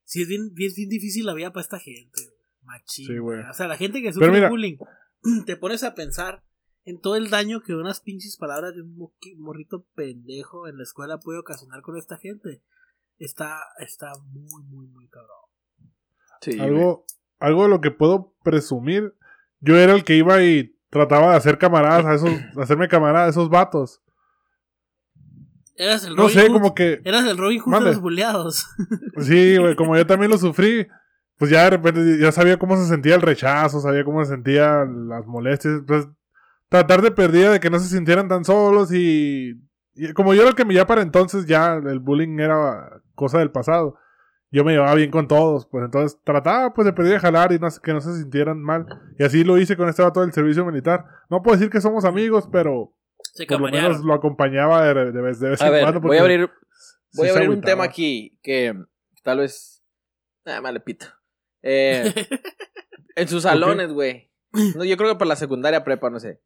[0.04, 2.36] sí, es bien, bien, bien difícil la vida para esta gente, güey.
[2.64, 3.06] Machín.
[3.06, 3.40] Sí, güey.
[3.48, 4.76] O sea, la gente que sufre mira- bullying,
[5.46, 6.42] te pones a pensar
[6.84, 11.18] en todo el daño que unas pinches palabras de un morrito pendejo en la escuela
[11.18, 12.62] puede ocasionar con esta gente.
[13.18, 15.36] Está, está muy, muy, muy cabrón.
[16.40, 17.04] Sí, Algo,
[17.38, 19.14] algo de lo que puedo presumir,
[19.60, 23.30] yo era el que iba y trataba de hacer camaradas a esos, hacerme camarada a
[23.30, 24.01] esos vatos.
[25.76, 27.86] Eras el No Robin sé, Hood- como que, Eras el Robin Hood Mande.
[27.88, 28.66] de los buleados.
[29.20, 30.86] sí, güey, como yo también lo sufrí,
[31.38, 35.08] pues ya de repente ya sabía cómo se sentía el rechazo, sabía cómo se sentían
[35.08, 36.06] las molestias, pues
[36.68, 39.60] tratar de perdida de que no se sintieran tan solos y,
[39.94, 43.38] y como yo era el que me ya para entonces ya el bullying era cosa
[43.38, 43.96] del pasado.
[44.54, 47.58] Yo me llevaba bien con todos, pues entonces trataba pues de pedir de jalar y
[47.58, 48.86] no, que no se sintieran mal.
[49.18, 51.06] Y así lo hice con este vato del servicio militar.
[51.30, 52.92] No puedo decir que somos amigos, pero
[53.32, 56.00] Se por lo menos lo acompañaba de, de vez, de vez A en ver, cuando.
[56.00, 56.50] voy a abrir,
[57.10, 58.74] sí voy a abrir un tema aquí que
[59.22, 59.82] tal vez.
[60.44, 61.06] Nada, mal pito.
[61.62, 62.12] Eh,
[63.16, 64.30] en sus salones, güey.
[64.76, 66.40] No, yo creo que para la secundaria prepa, no sé.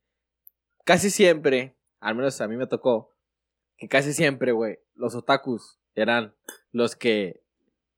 [0.84, 3.16] Casi siempre, al menos a mí me tocó,
[3.76, 6.34] que casi siempre, güey, los otakus eran
[6.72, 7.42] los que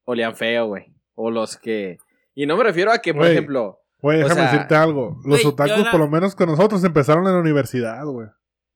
[0.04, 0.94] olían feo, güey.
[1.14, 1.98] O los que.
[2.34, 3.82] Y no me refiero a que, por ejemplo.
[4.00, 5.20] Güey, O déjame sea, decirte algo.
[5.24, 8.28] Los otakus, era- por lo menos con nosotros, empezaron en la universidad, güey.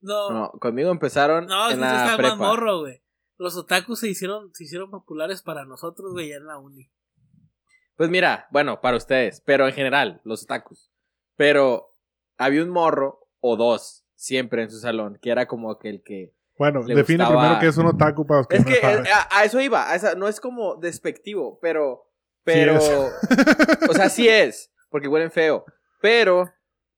[0.03, 2.35] No, no, No, conmigo empezaron es en que la estás más prepa.
[2.35, 3.01] morro, güey.
[3.37, 6.91] Los otakus se hicieron, se hicieron populares para nosotros, güey, ya en la uni.
[7.95, 10.91] Pues mira, bueno, para ustedes, pero en general, los otakus.
[11.35, 11.91] Pero
[12.37, 16.33] había un morro o dos siempre en su salón, que era como que el que...
[16.57, 18.79] Bueno, Le define gustaba- primero qué es un otaku para los que Es no que
[18.81, 19.05] saben.
[19.05, 22.09] eh, a, a eso iba, a esa- no es como despectivo, pero...
[22.43, 22.79] Pero...
[22.79, 22.91] Sí
[23.89, 25.65] o sea, sí es, porque huelen feo.
[26.01, 26.49] Pero...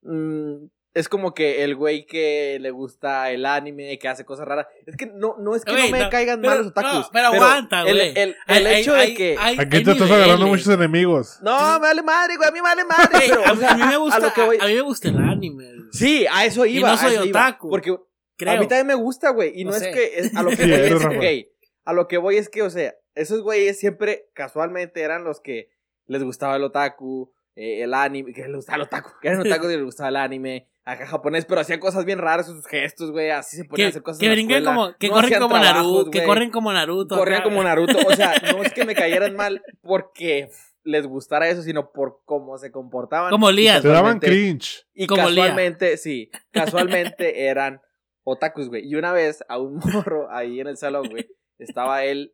[0.01, 4.65] mm, es como que el güey que le gusta el anime, que hace cosas raras.
[4.87, 6.91] Es que no, no es que no me no, caigan pero- mal los otakus.
[6.93, 8.09] no, pero aguanta, el- güey.
[8.15, 9.35] El, el, Hay- hecho hay- de que...
[9.37, 11.37] hay- Aquí te estás agarrando muchos enemigos.
[11.43, 13.09] No, me vale madre, güey, a mí me vale madre.
[13.27, 14.81] Pero, a, o sea, a mí me gusta, a lo que voy- a mí me
[14.81, 15.65] gusta el anime.
[15.65, 15.79] güey.
[15.91, 16.87] Sí, a eso Y iba.
[16.87, 17.39] no a soy eso iba.
[17.47, 17.95] otaku, Porque
[18.37, 18.53] Creo.
[18.53, 19.51] a mí también me gusta, güey.
[19.53, 20.19] Y no, No es que.
[20.19, 21.51] es- a lo que Sí, voy es ok,
[21.85, 25.69] A lo que voy es que, o sea, esos güeyes siempre casualmente eran los que
[26.07, 29.65] les gustaba el otaku, eh, el anime, que les gustaba el otaku, que eran otaku
[29.69, 33.31] y les gustaba el anime, acá japonés, pero hacían cosas bien raras, sus gestos, güey,
[33.31, 35.39] así se ponían a hacer cosas que en la brincan escuela, como, que no corren
[35.39, 37.17] como trabajos, Naruto, que corren como Naruto.
[37.17, 37.63] corrían acá, como.
[37.63, 40.49] Naruto, o sea, no es que me cayeran mal porque
[40.83, 43.31] les gustara eso, sino por cómo se comportaban.
[43.31, 43.81] Como Y Lian.
[43.81, 44.85] Te daban cringe.
[44.93, 45.45] y Como Lía.
[45.45, 47.81] casualmente, sí, casualmente eran
[48.23, 48.87] otakus, güey.
[48.87, 52.33] Y una vez a un morro ahí en el salón, güey, estaba él.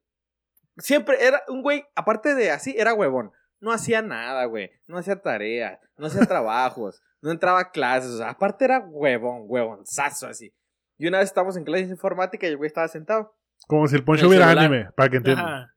[0.78, 3.32] Siempre era un güey, aparte de así, era huevón.
[3.62, 4.71] No hacía nada, güey.
[4.88, 8.12] No hacía tarea, no hacía trabajos, no entraba a clases.
[8.12, 10.54] O sea, aparte era huevón, huevonzazo así.
[10.97, 13.36] Y una vez estábamos en clases de informática y el güey estaba sentado.
[13.67, 15.67] Como si el Poncho El hubiera anime, para que entiendan.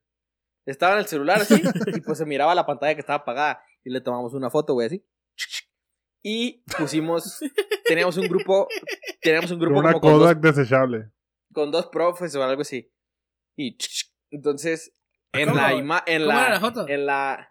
[0.66, 1.62] Estaba en el celular así
[1.94, 4.86] y pues se miraba la pantalla que estaba apagada y le tomamos una foto, güey,
[4.86, 5.06] así.
[6.22, 7.38] Y pusimos,
[7.84, 8.66] teníamos un grupo,
[9.20, 11.10] teníamos un grupo Con una como con dos, Kodak desechable.
[11.52, 12.90] con dos profes o algo así.
[13.56, 13.76] Y
[14.30, 14.90] entonces
[15.32, 15.60] en ¿Cómo?
[15.60, 16.88] la ima- en ¿Cómo la, era la foto?
[16.88, 17.50] en la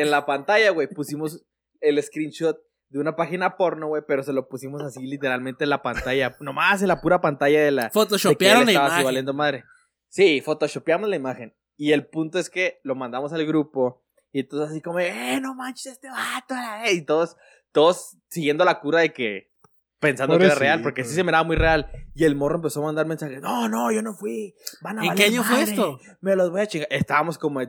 [0.00, 1.44] en la pantalla, güey, pusimos
[1.80, 5.82] el screenshot de una página porno, güey, pero se lo pusimos así literalmente en la
[5.82, 9.04] pantalla, nomás en la pura pantalla de la de que él Photoshopearon la imagen.
[9.04, 9.64] valiendo madre.
[10.08, 11.54] Sí, photoshopeamos la imagen.
[11.76, 14.04] Y el punto es que lo mandamos al grupo.
[14.32, 16.54] Y todos así como, eh, no manches este vato.
[16.54, 17.36] la vez", Y todos,
[17.72, 19.52] todos siguiendo la cura de que,
[20.00, 21.90] pensando que era real, porque sí se miraba muy real.
[22.14, 24.54] Y el morro empezó a mandar mensajes, no, no, yo no fui.
[24.80, 25.98] Van a ¿En qué año fue esto?
[26.20, 26.88] Me los voy a chingar.
[26.90, 27.60] Estábamos como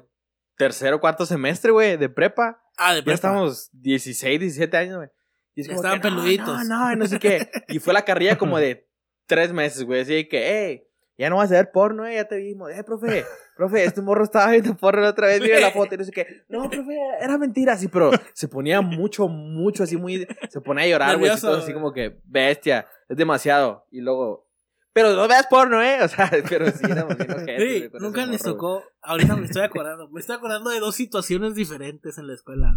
[0.60, 2.62] tercero o cuarto semestre, güey, de prepa.
[2.78, 3.16] Ah, de Ya prepa.
[3.16, 5.10] estábamos 16, 17 años, güey.
[5.56, 6.66] Y es Ya como estaban que, peluditos.
[6.66, 7.50] No, no, no sé qué.
[7.70, 8.88] Y fue la carrilla como de
[9.26, 10.02] tres meses, güey.
[10.02, 10.84] Así que, hey,
[11.18, 12.72] ya no vas a ver porno, eh, ya te vimos.
[12.72, 15.98] Eh, profe, profe, este morro estaba viendo porno la otra vez, mira la foto y
[15.98, 16.44] no sé qué.
[16.50, 20.28] No, profe, era mentira, sí, pero se ponía mucho, mucho, así muy.
[20.50, 21.32] Se ponía a llorar, güey.
[21.32, 23.88] así, todo como que, bestia, es demasiado.
[23.92, 24.49] Y luego,
[24.94, 26.02] Pero no veas porno, ¿eh?
[26.04, 28.84] O sea, pero sí éramos bien ojetes, Sí, nunca les morro, tocó.
[29.02, 30.10] Ahorita me estoy acordando.
[30.10, 32.74] Me estoy acordando de dos situaciones diferentes en la escuela.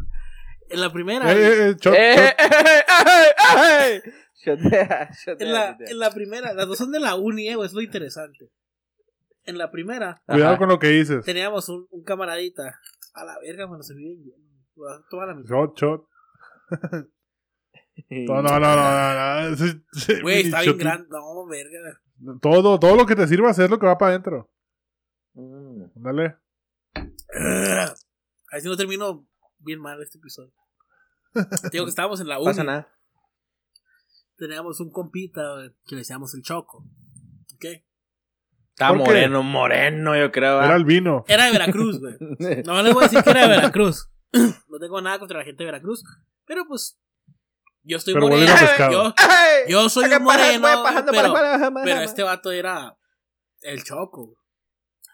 [0.68, 1.76] En la primera, Eh, eh, eh.
[1.84, 2.84] ¡Eh, eh, eh,
[3.56, 4.12] eh, eh!
[5.38, 8.50] En, la, primera, las dos son de la uni, eh, es lo interesante.
[9.44, 10.58] En la primera, Cuidado Ajá.
[10.58, 11.24] con lo que dices.
[11.24, 12.78] teníamos un, un camaradita.
[13.14, 14.44] A la verga, me lo serví bien lleno.
[14.74, 15.50] Voy a tomar la mitad.
[15.50, 16.06] Shot, shot.
[18.08, 19.56] No, no, no, no, no, no.
[19.56, 21.08] Sí, sí, Güey, está bien grande.
[21.10, 22.00] No, verga.
[22.40, 24.50] Todo, todo lo que te sirva es lo que va para adentro.
[25.34, 25.84] Mm.
[25.94, 26.36] Dale.
[27.34, 29.26] A ver si no termino
[29.58, 30.52] bien mal este episodio.
[31.72, 32.50] Digo que estábamos en la No uni.
[32.50, 32.88] pasa nada.
[34.36, 35.40] Teníamos un compita
[35.86, 36.84] que le decíamos el Choco.
[37.54, 37.64] ¿Ok?
[38.70, 40.56] Estaba moreno, moreno, yo creo.
[40.56, 40.66] ¿va?
[40.66, 41.24] Era el vino.
[41.28, 42.16] Era de Veracruz, güey.
[42.64, 44.08] No les voy a decir que era de Veracruz.
[44.68, 46.02] No tengo nada contra la gente de Veracruz.
[46.46, 46.98] Pero pues.
[47.84, 48.52] Yo estoy Pero moreno.
[48.90, 49.14] Yo,
[49.68, 50.68] yo soy un moreno.
[51.10, 51.34] pero,
[51.84, 52.96] pero este vato era
[53.62, 54.36] el Choco.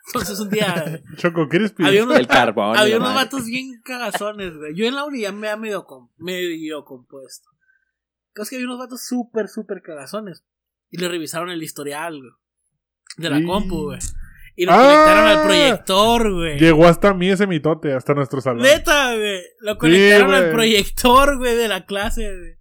[0.09, 1.03] Entonces un día.
[1.17, 1.85] Choco Crispy.
[1.87, 2.77] había unos, El carbón.
[2.77, 4.75] había unos vatos bien cagazones, güey.
[4.75, 7.49] Yo en la uni ya me había medio, com- medio compuesto.
[8.35, 10.45] Es que había unos vatos súper, súper cagazones.
[10.91, 12.33] Y le revisaron el historial, güey.
[13.17, 13.99] De la Y- compu, güey.
[14.57, 14.77] Y lo ¡Ah!
[14.77, 16.59] conectaron al proyector, güey.
[16.59, 18.63] Llegó hasta mí ese mitote, hasta nuestro salón.
[18.63, 19.41] Neta, güey.
[19.61, 22.58] Lo conectaron al proyector, güey, de la clase, güey.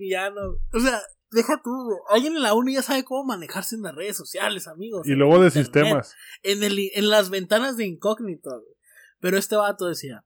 [0.00, 0.56] Y ya no.
[0.72, 1.70] O sea, deja tú.
[2.08, 5.06] Alguien en la uni ya sabe cómo manejarse en las redes sociales, amigos.
[5.06, 6.14] Y luego de Internet, sistemas.
[6.42, 8.74] En, el, en las ventanas de incógnito, güey.
[9.20, 10.24] Pero este vato decía: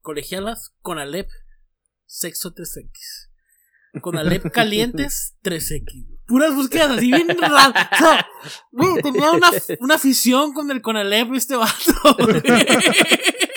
[0.00, 1.28] colegialas con Alep,
[2.06, 4.00] sexo 3X.
[4.02, 6.18] Con Alep calientes, 3X.
[6.30, 7.68] Puras búsquedas así bien raras.
[7.92, 8.26] O sea,
[8.70, 9.50] güey, tenía una,
[9.80, 12.40] una afición con el Conalep este vato, güey.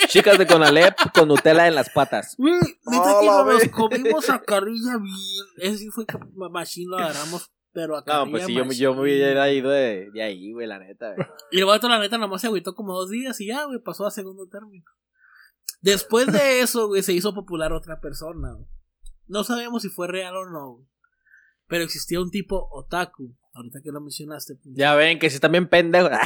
[0.08, 2.34] Chicas de Conalep con Nutella en las patas.
[2.36, 2.54] Güey,
[2.86, 5.46] neta que nos ve- comimos a carrilla bien.
[5.58, 8.74] Ese sí fue que Machine lo agarramos, pero a carrilla No, pues sí, yo, me-
[8.76, 11.14] yo me hubiera ido de, de ahí, güey, la neta.
[11.14, 11.26] güey.
[11.52, 14.04] Y el vato, la neta, nomás se agüitó como dos días y ya, güey, pasó
[14.06, 14.84] a segundo término.
[15.80, 18.52] Después de eso, güey, se hizo popular otra persona.
[18.52, 18.66] güey.
[19.26, 20.86] No sabemos si fue real o no, güey.
[21.66, 23.34] Pero existía un tipo otaku.
[23.52, 24.56] Ahorita que lo mencionaste.
[24.56, 24.74] pues.
[24.76, 26.10] Ya ven que si están bien pendejos.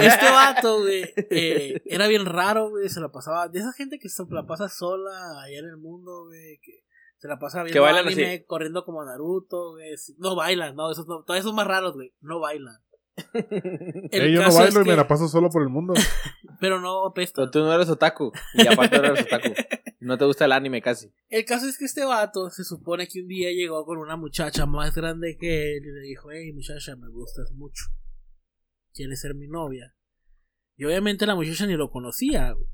[0.00, 2.88] Este vato, güey, eh, era bien raro, güey.
[2.88, 3.48] Se la pasaba.
[3.48, 6.58] De esa gente que se la pasa sola allá en el mundo, güey.
[6.62, 6.84] Que
[7.16, 8.44] se la pasa viendo bailan anime, así.
[8.44, 9.94] corriendo como Naruto, güey.
[10.18, 11.22] No bailan, no, esos no.
[11.24, 12.12] Todos esos más raros, güey.
[12.20, 12.76] No bailan.
[13.34, 15.68] El Eh, yo no caso bailo es y me que- la paso solo por el
[15.68, 15.94] mundo.
[16.60, 17.42] Pero no apesta.
[17.42, 18.32] Pero tú no eres otaku.
[18.54, 19.48] Y aparte no eres otaku.
[20.00, 21.12] No te gusta el anime casi.
[21.28, 24.64] El caso es que este vato se supone que un día llegó con una muchacha
[24.66, 27.84] más grande que él y le dijo, hey muchacha, me gustas mucho.
[28.94, 29.94] ¿Quieres ser mi novia?
[30.76, 32.52] Y obviamente la muchacha ni lo conocía.
[32.52, 32.66] güey.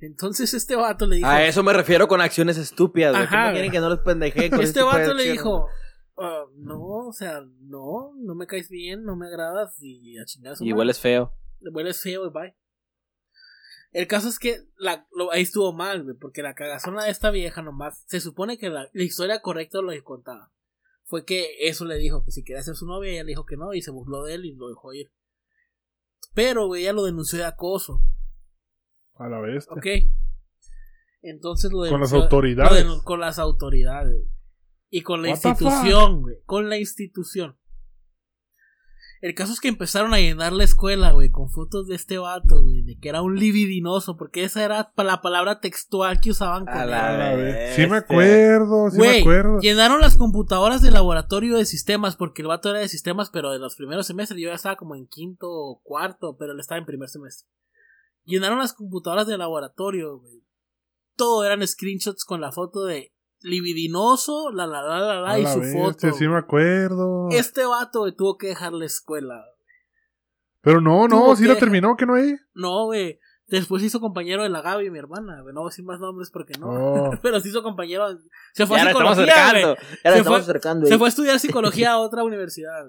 [0.00, 1.28] Entonces este vato le dijo...
[1.28, 3.24] A eso me refiero con acciones estúpidas, güey.
[3.24, 5.68] Ajá, ¿Cómo quieren que no los pendejeen con este de vato le dijo,
[6.16, 10.64] "Ah, no, o sea, no, no me caes bien, no me agradas y a su
[10.64, 11.32] Y hueles feo.
[11.60, 12.56] hueles feo y bye.
[13.92, 17.30] El caso es que la, lo- ahí estuvo mal, güey, porque la cagazona de esta
[17.30, 20.52] vieja nomás, se supone que la, la historia correcta lo que contaba.
[21.04, 23.56] Fue que eso le dijo que si quería ser su novia, ella le dijo que
[23.56, 25.12] no y se burló de él y lo dejó ir.
[26.34, 28.00] Pero, güey, ella lo denunció de acoso,
[29.14, 29.66] A la vez.
[29.70, 29.86] ¿ok?
[31.22, 32.84] Entonces lo Con las denunció- autoridades.
[33.04, 34.26] con las autoridades.
[34.96, 36.36] Y con la What institución, güey.
[36.46, 37.58] Con la institución.
[39.20, 42.62] El caso es que empezaron a llenar la escuela, güey, con fotos de este vato,
[42.62, 46.64] güey, de que era un libidinoso, porque esa era pa- la palabra textual que usaban
[46.66, 47.72] con él.
[47.74, 49.58] Sí me acuerdo, sí me acuerdo.
[49.60, 53.58] llenaron las computadoras del laboratorio de sistemas, porque el vato era de sistemas, pero de
[53.58, 56.86] los primeros semestres, yo ya estaba como en quinto o cuarto, pero él estaba en
[56.86, 57.48] primer semestre.
[58.24, 60.44] Llenaron las computadoras del laboratorio, güey.
[61.16, 63.13] Todo eran screenshots con la foto de
[63.44, 66.12] libidinoso, la la la la la, y su bestia, foto.
[66.18, 67.28] Sí me acuerdo.
[67.30, 69.44] Este vato, güey, tuvo que dejar la escuela.
[70.62, 72.36] Pero no, no, tuvo sí que la dejar- terminó, que no hay.
[72.54, 73.20] No, güey.
[73.46, 75.54] Después se hizo compañero de la Gaby, mi hermana, güey.
[75.54, 76.68] No decir más nombres porque no.
[76.68, 77.10] Oh.
[77.22, 78.06] Pero se hizo compañero.
[78.54, 79.34] Se fue Ya a estamos psicología.
[80.02, 80.86] Ya Se estamos fue- acercando.
[80.86, 80.98] Se ahí.
[80.98, 82.86] fue a estudiar psicología a otra universidad.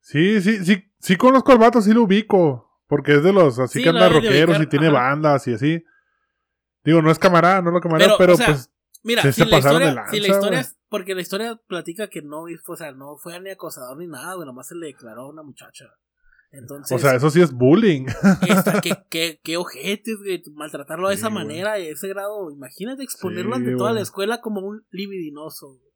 [0.00, 2.64] Sí, sí, sí, sí conozco al vato, sí lo ubico.
[2.88, 4.94] Porque es de los así Sí, que anda rockeros y tiene ajá.
[4.94, 5.82] bandas y así.
[6.84, 8.70] Digo, no es camarada, no es lo camarada, Pero, pero, o sea, pues.
[9.06, 10.60] Mira, Sí si, se la historia, lanza, si la historia, güey.
[10.60, 14.34] es- porque la historia platica que no, o sea, no fue ni acosador ni nada,
[14.34, 15.86] güey, nomás se le declaró a una muchacha.
[16.52, 18.06] Entonces, O sea, eso sí es bullying.
[18.48, 21.44] esta, qué, qué, qué ojetes, güey, maltratarlo de Sí, esa güey.
[21.44, 25.68] manera, a ese grado, imagínate exponerlo Sí, ante toda la escuela como un libidinoso.
[25.68, 25.92] güey.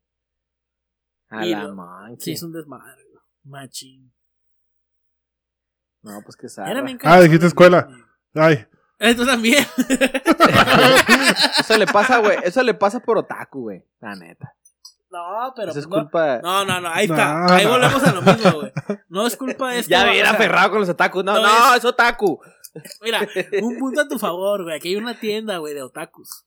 [1.28, 2.24] A Y la lo- mancha.
[2.24, 3.22] Sí, es un desmadre, güey.
[3.44, 4.12] machín.
[6.02, 6.72] No, pues que sabe.
[7.02, 7.88] Ah, dijiste escuela.
[8.34, 8.66] Ay,
[9.00, 9.66] Esto también.
[11.58, 12.38] Eso le pasa, güey.
[12.44, 13.84] Eso le pasa por otaku, güey.
[14.00, 14.54] La neta.
[15.10, 15.70] No, pero.
[15.70, 16.38] Eso es pues, no- culpa.
[16.42, 17.56] No, no, no, ahí No, está.
[17.56, 17.70] ahí no.
[17.72, 18.72] volvemos a lo mismo, güey.
[19.08, 19.90] No es culpa de esto.
[19.90, 21.24] Ya sea, aferrado con los otakus.
[21.24, 22.40] No, no no, es- es otaku.
[23.02, 23.26] Mira,
[23.62, 24.76] un punto a tu favor, güey.
[24.76, 26.44] Aquí hay una tienda, güey, de otakus.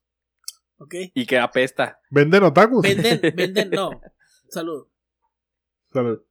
[0.78, 0.94] ¿Ok?
[1.14, 2.00] Y que apesta.
[2.10, 2.82] ¿Venden otakus?
[2.84, 4.00] Venden, venden, no.
[4.50, 4.88] Salud.
[5.92, 6.22] Salud.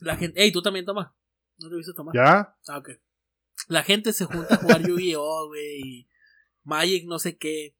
[0.00, 0.40] La gente.
[0.42, 1.14] Ey, tú también toma.
[1.58, 2.14] No te he visto tomar.
[2.14, 2.54] ¿Ya?
[2.68, 2.90] Ah, ok.
[3.68, 5.80] La gente se junta a jugar Yu-Gi-Oh, güey.
[5.80, 6.08] y
[6.64, 7.76] Magic, no sé qué.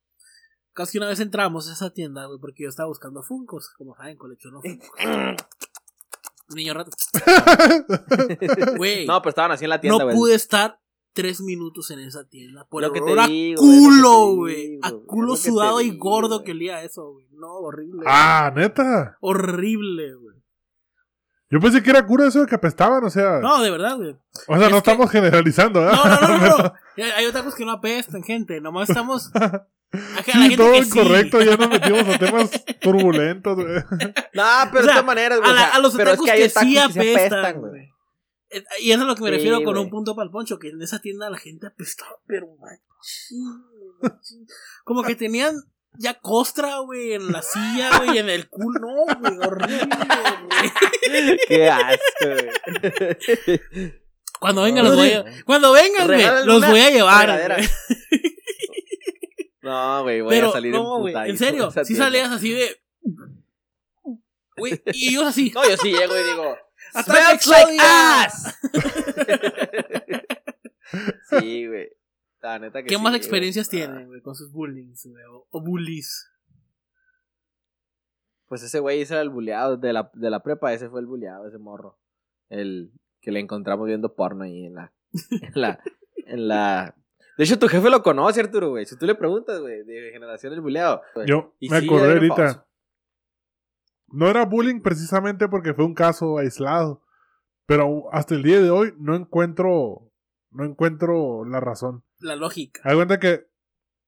[0.73, 3.71] Casi una vez entramos a esa tienda, güey, porque yo estaba buscando Funkos.
[3.77, 4.89] Como saben, colecciono Funkos.
[6.55, 6.91] Niño rato.
[8.77, 9.07] Güey.
[9.07, 10.81] No, pero estaban así en la tienda, no pude estar
[11.13, 12.67] tres minutos en esa tienda.
[12.69, 14.79] Por Lo que te a digo, culo, güey.
[14.83, 17.27] A culo sudado y gordo que olía eso, güey.
[17.33, 18.05] No, horrible.
[18.07, 19.17] ah, neta.
[19.21, 20.32] Horrible, güey.
[21.53, 23.39] Yo pensé que era cura eso de que apestaban, o sea.
[23.41, 24.11] No, de verdad, güey.
[24.49, 25.93] o sea, es no que- estamos generalizando, ¿eh?
[25.93, 26.59] No, no, no, no.
[26.59, 26.73] no.
[26.97, 28.61] Hay hay otakus que no apestan, gente.
[28.61, 29.31] Nomás estamos.
[30.25, 30.89] Sí, gente todo que sí.
[30.99, 32.51] incorrecto, ya nos metimos a temas
[32.81, 33.75] turbulentos, güey.
[33.75, 34.01] No, pero
[34.33, 35.51] O sea, de todas maneras, güey.
[35.51, 37.93] A, la- los pero es que hay que, otakus sí que se apestan, güey.
[38.49, 40.31] Eh, Y eso es a lo que me Sí, refiero con un punto para el
[40.31, 43.45] poncho, que en esa tienda la gente apestaba, pero machín,
[44.01, 44.47] machín.
[44.85, 45.57] Como que tenían
[45.99, 48.81] ya costra, güey, en la silla, güey, en el culo.
[48.81, 49.89] No, güey, horrible,
[51.11, 51.39] güey.
[51.49, 53.63] Qué asco, güey.
[54.41, 55.25] Cuando vengan los voy a...
[55.45, 57.61] Cuando vengan, güey, los voy a llevar.
[59.63, 62.05] No, güey, voy Pero, a salir no, güey, en emputadísimo serio, si tienda.
[62.05, 62.77] salías así de...
[64.57, 65.53] Güey, y ellos así...
[65.55, 66.57] No, yo sí llego y digo.
[66.93, 68.23] Smells like Exodia".
[68.25, 68.59] ass.
[71.31, 71.89] sí, güey.
[72.43, 73.19] La neta que ¿Qué sí, más güey.
[73.19, 76.29] experiencias Ah, tienen, güey, con sus bullings, güey, o, o bullies?
[78.49, 81.07] Pues ese güey ese era el buleado de la, de la prepa, ese fue el
[81.07, 81.99] buleado, ese morro.
[82.49, 84.93] El que le encontramos viendo porno ahí en la.
[85.55, 85.81] En la.
[86.27, 86.95] En la...
[87.39, 88.85] De hecho, tu jefe lo conoce, Arturo, güey.
[88.85, 91.01] Si tú le preguntas, güey, de generación del buleado.
[91.15, 91.27] güey.
[91.27, 92.67] Yo Y me sí, acordé ahorita.
[94.09, 97.03] No era bullying precisamente porque fue un caso aislado.
[97.67, 100.11] Pero hasta el día de hoy no encuentro.
[100.51, 102.05] No encuentro la razón.
[102.23, 103.47] La lógica Hay cuenta que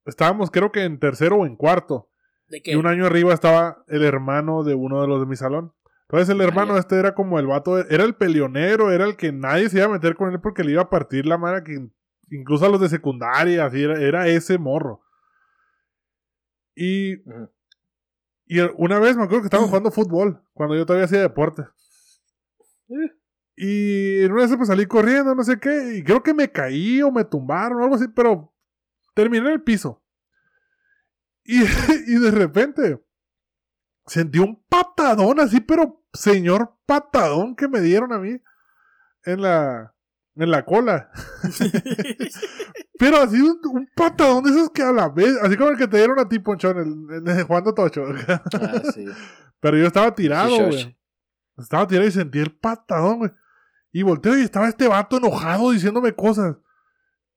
[0.07, 2.09] estábamos, creo que en tercero o en cuarto.
[2.49, 2.73] de que...
[2.73, 5.73] Y un año arriba estaba el hermano de uno de los de mi salón.
[6.03, 6.81] Entonces el hermano ya.
[6.81, 9.91] este era como el vato, era el peleonero, era el que nadie se iba a
[9.91, 11.89] meter con él porque le iba a partir la mano que
[12.31, 15.03] incluso a los de secundaria, así era, era ese morro.
[16.75, 17.15] Y,
[18.47, 21.65] y una vez me acuerdo que estábamos jugando fútbol, cuando yo todavía hacía deporte.
[23.57, 27.03] Y en una vez pues salí corriendo, no sé qué, y creo que me caí
[27.03, 28.53] o me tumbaron o algo así, pero
[29.15, 30.03] terminé en el piso.
[31.45, 31.63] Y,
[32.07, 33.05] y de repente
[34.07, 38.41] sentí un patadón así, pero señor patadón que me dieron a mí
[39.25, 39.95] en la,
[40.37, 41.11] en la cola.
[42.99, 45.89] Pero así un, un patadón de esos que a la vez, así como el que
[45.89, 48.05] te dieron a ti, Ponchón, el, el de Juan de Tocho.
[48.29, 49.05] Ah, sí.
[49.61, 50.97] Pero yo estaba tirado, güey.
[51.59, 53.33] Estaba tirado y sentí el patadón, güey.
[53.95, 56.57] Y volteo y estaba este vato enojado diciéndome cosas.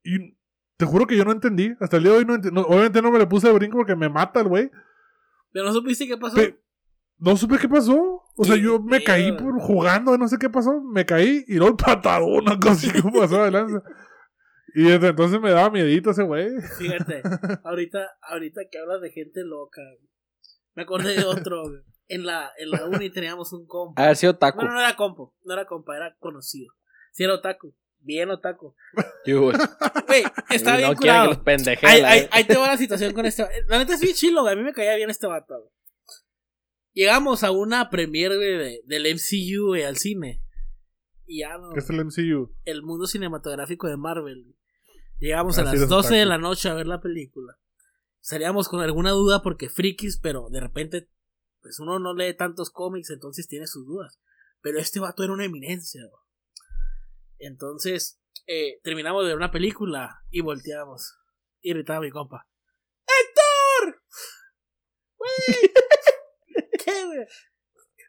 [0.03, 0.35] Y
[0.75, 1.75] te juro que yo no entendí.
[1.79, 2.59] Hasta el día de hoy no entendí.
[2.65, 4.71] obviamente no me le puse de brinco porque me mata el güey.
[5.51, 6.35] Pero no supiste qué pasó.
[6.35, 6.59] Pe-
[7.19, 8.23] no supe qué pasó.
[8.35, 10.81] O sea, yo me caí por jugando, no sé qué pasó.
[10.81, 13.79] Me caí y luego el patadón, una cosa así como pasó adelante.
[14.73, 16.49] Y desde entonces me daba miedito ese güey.
[16.79, 17.21] Fíjate,
[17.63, 19.81] ahorita, ahorita que hablas de gente loca,
[20.75, 21.81] me acordé de otro, güey.
[22.09, 24.01] En la, en la uni teníamos un compa.
[24.03, 24.57] Haber sido taco.
[24.57, 26.73] Bueno, no era compo, no era compa, era conocido.
[27.11, 28.75] Sí era otaku, bien otaku.
[29.25, 29.51] Güey.
[30.07, 31.29] Güey, está Y bien no quieren que curado.
[31.45, 31.67] los.
[31.83, 34.53] Ahí, ahí, ahí te va la situación con este La neta es bien chilo, güey.
[34.53, 35.71] A mí me caía bien este vato, güey.
[36.93, 40.41] Llegamos a una premiere güey, de- del MCU, güey, al cine.
[41.25, 41.73] Y ya no.
[41.73, 42.53] Que es el MCU.
[42.65, 44.55] el mundo cinematográfico de Marvel.
[45.19, 47.57] Llegamos a Así las eres 12 de la noche a ver la película.
[48.19, 51.09] Salíamos con alguna duda porque frikis, pero de repente,
[51.61, 54.19] pues uno no lee tantos cómics, entonces tiene sus dudas.
[54.61, 56.01] Pero este vato era una eminencia.
[57.39, 61.17] Entonces, eh, terminamos de ver una película y volteamos.
[61.61, 62.47] Y gritaba mi compa.
[63.05, 64.01] ¡Héctor!
[65.17, 65.71] ¡Güey!
[66.83, 67.27] ¿Qué, güey?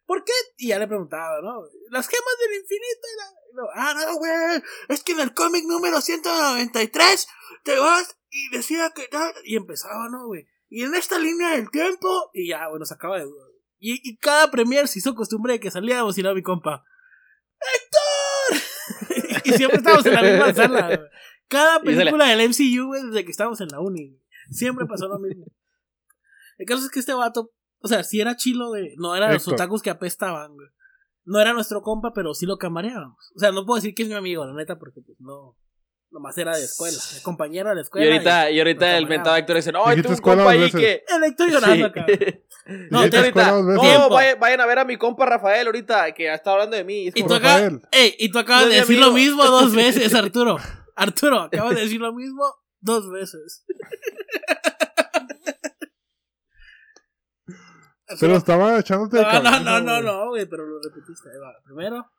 [0.07, 0.33] ¿Por qué?
[0.57, 1.61] Y ya le preguntaba, ¿no?
[1.91, 3.07] Las gemas del infinito.
[3.13, 4.63] y la- no, ah, no, güey.
[4.89, 7.27] Es que en el cómic número 193
[7.65, 9.09] te vas y decía que.
[9.45, 10.47] Y empezaba, ¿no, güey?
[10.69, 12.31] Y en esta línea del tiempo.
[12.33, 13.45] Y ya, bueno, sacaba de duda.
[13.45, 13.59] güey.
[13.81, 16.85] Y, y cada premier se hizo costumbre de que salíamos y era mi compa.
[17.61, 19.43] ¡Héctor!
[19.45, 21.11] y siempre estábamos en la misma sala.
[21.49, 24.21] Cada se película del MCU, güey, desde que estábamos en la uni.
[24.51, 25.47] Siempre pasó lo mismo.
[26.59, 28.95] El caso es que este vato, o sea, sí era chilo, güey.
[28.97, 30.69] No era de los otakus que apestaban, güey.
[31.25, 33.33] No era nuestro compa, pero sí lo camareábamos.
[33.35, 35.57] O sea, no puedo decir que es mi amigo, la neta, porque pues no.
[36.11, 36.97] Nomás era de escuela.
[37.17, 38.13] El compañero de la Y escuela.
[38.13, 40.81] ahorita, y ahorita lo el mentado Héctor dice, no, tú un escuela compa ahí veces.
[40.81, 41.05] que...
[41.15, 41.83] El Héctor llorando Sí.
[41.85, 42.07] acá.
[42.91, 46.31] No, Dijiste ahorita, escuela no, vayan, vayan a ver a mi compa Rafael ahorita, que
[46.33, 47.07] está hablando de mí.
[47.15, 47.81] Y tú acá, Rafael.
[47.93, 50.59] ey, y tú acabas No de decir lo mismo dos veces, Arturo.
[50.95, 52.45] Arturo, acabas de decir lo mismo
[52.81, 53.65] dos veces.
[58.21, 60.05] Pero estaba echándote de No, no, cabeza, no, no, güey.
[60.05, 61.29] no, güey, pero lo repetiste.
[61.31, 61.55] Ahí va.
[61.65, 62.11] Primero,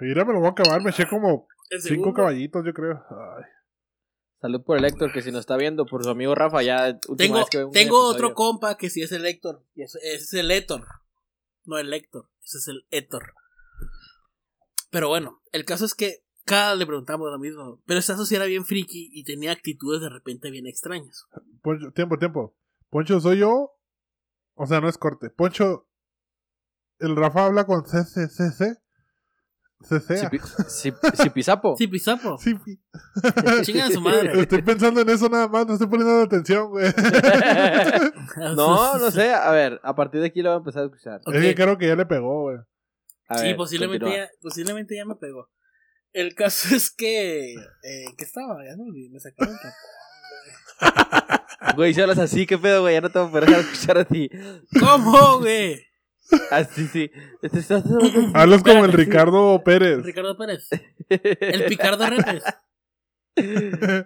[0.00, 0.80] Mira, me lo voy a acabar.
[0.82, 1.46] Me eché como
[1.80, 3.04] cinco caballitos, yo creo.
[3.10, 3.44] Ay.
[4.40, 7.38] Salud por el Héctor, que si nos está viendo, por su amigo Rafa, ya Tengo,
[7.38, 8.08] vez que tengo episodio.
[8.08, 9.64] otro compa que sí es el Héctor.
[9.76, 10.84] Y ese, ese es el Héctor.
[11.64, 12.28] No el Héctor.
[12.42, 13.34] Ese es el Héctor.
[14.90, 17.80] Pero bueno, el caso es que cada le preguntamos lo mismo.
[17.86, 21.26] Pero esta sí era bien friki y tenía actitudes de repente bien extrañas.
[21.62, 22.56] Poncho, tiempo, tiempo.
[22.90, 23.70] Poncho, ¿soy yo?
[24.54, 25.30] O sea, no es corte.
[25.30, 25.88] Poncho,
[26.98, 28.81] ¿el Rafa habla con CCCC?
[32.38, 32.78] Sí, pi-
[33.62, 34.40] Chingan a su madre.
[34.40, 36.86] Estoy pensando en eso nada más, no estoy poniendo atención, güey.
[38.56, 39.32] no, no sé.
[39.32, 41.20] A ver, a partir de aquí lo voy a empezar a escuchar.
[41.26, 41.34] Ok.
[41.34, 42.58] Es que creo que ya le pegó, güey.
[43.36, 44.26] Sí, ver, posiblemente continúa.
[44.26, 45.48] ya, posiblemente ya me pegó.
[46.12, 47.54] El caso es que.
[47.54, 48.58] Eh, ¿Qué estaba?
[48.64, 49.56] Ya me olvidé, me sacaron
[51.76, 52.94] Güey, si hablas así, qué pedo, güey.
[52.94, 54.28] Ya no te voy a poder escuchar a ti.
[54.78, 55.80] ¿Cómo, güey?
[56.50, 57.10] Así, sí.
[57.42, 57.74] Este
[58.34, 58.92] Hablas como el.
[58.92, 60.02] Ricardo Pérez.
[60.02, 60.68] Ricardo Pérez.
[61.08, 62.44] El Picardo Repes.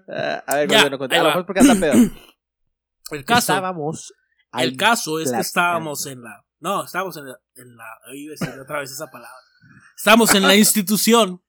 [0.09, 1.95] Ah, a ver, Ya, ahí A lo mejor porque anda pedo.
[3.11, 3.53] El caso.
[3.53, 4.15] Estábamos.
[4.53, 6.45] El caso es que estábamos en la.
[6.61, 7.41] No, estábamos en la.
[7.55, 9.37] En la ahí iba a decir otra vez esa palabra.
[9.97, 11.43] Estábamos en la institución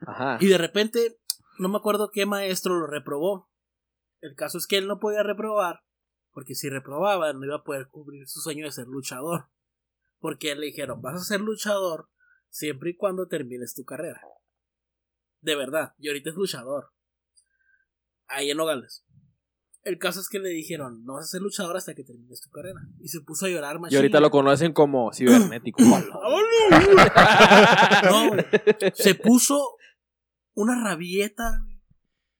[0.00, 0.38] Ajá.
[0.40, 1.18] y de repente,
[1.58, 3.50] no me acuerdo qué maestro lo reprobó.
[4.20, 5.82] El caso es que él no podía reprobar,
[6.32, 9.48] porque si reprobaba no iba a poder cubrir su sueño de ser luchador.
[10.18, 12.08] Porque le dijeron, vas a ser luchador
[12.48, 14.20] siempre y cuando termines tu carrera.
[15.40, 16.92] De verdad, y ahorita es luchador.
[18.26, 19.04] Ahí en Nogales.
[19.82, 22.50] El caso es que le dijeron, no vas a ser luchador hasta que termines tu
[22.50, 22.80] carrera.
[22.98, 23.92] Y se puso a llorar más.
[23.92, 25.80] Y ahorita lo conocen como cibernético.
[28.04, 28.44] No, güey.
[28.94, 29.76] Se puso
[30.54, 31.64] una rabieta,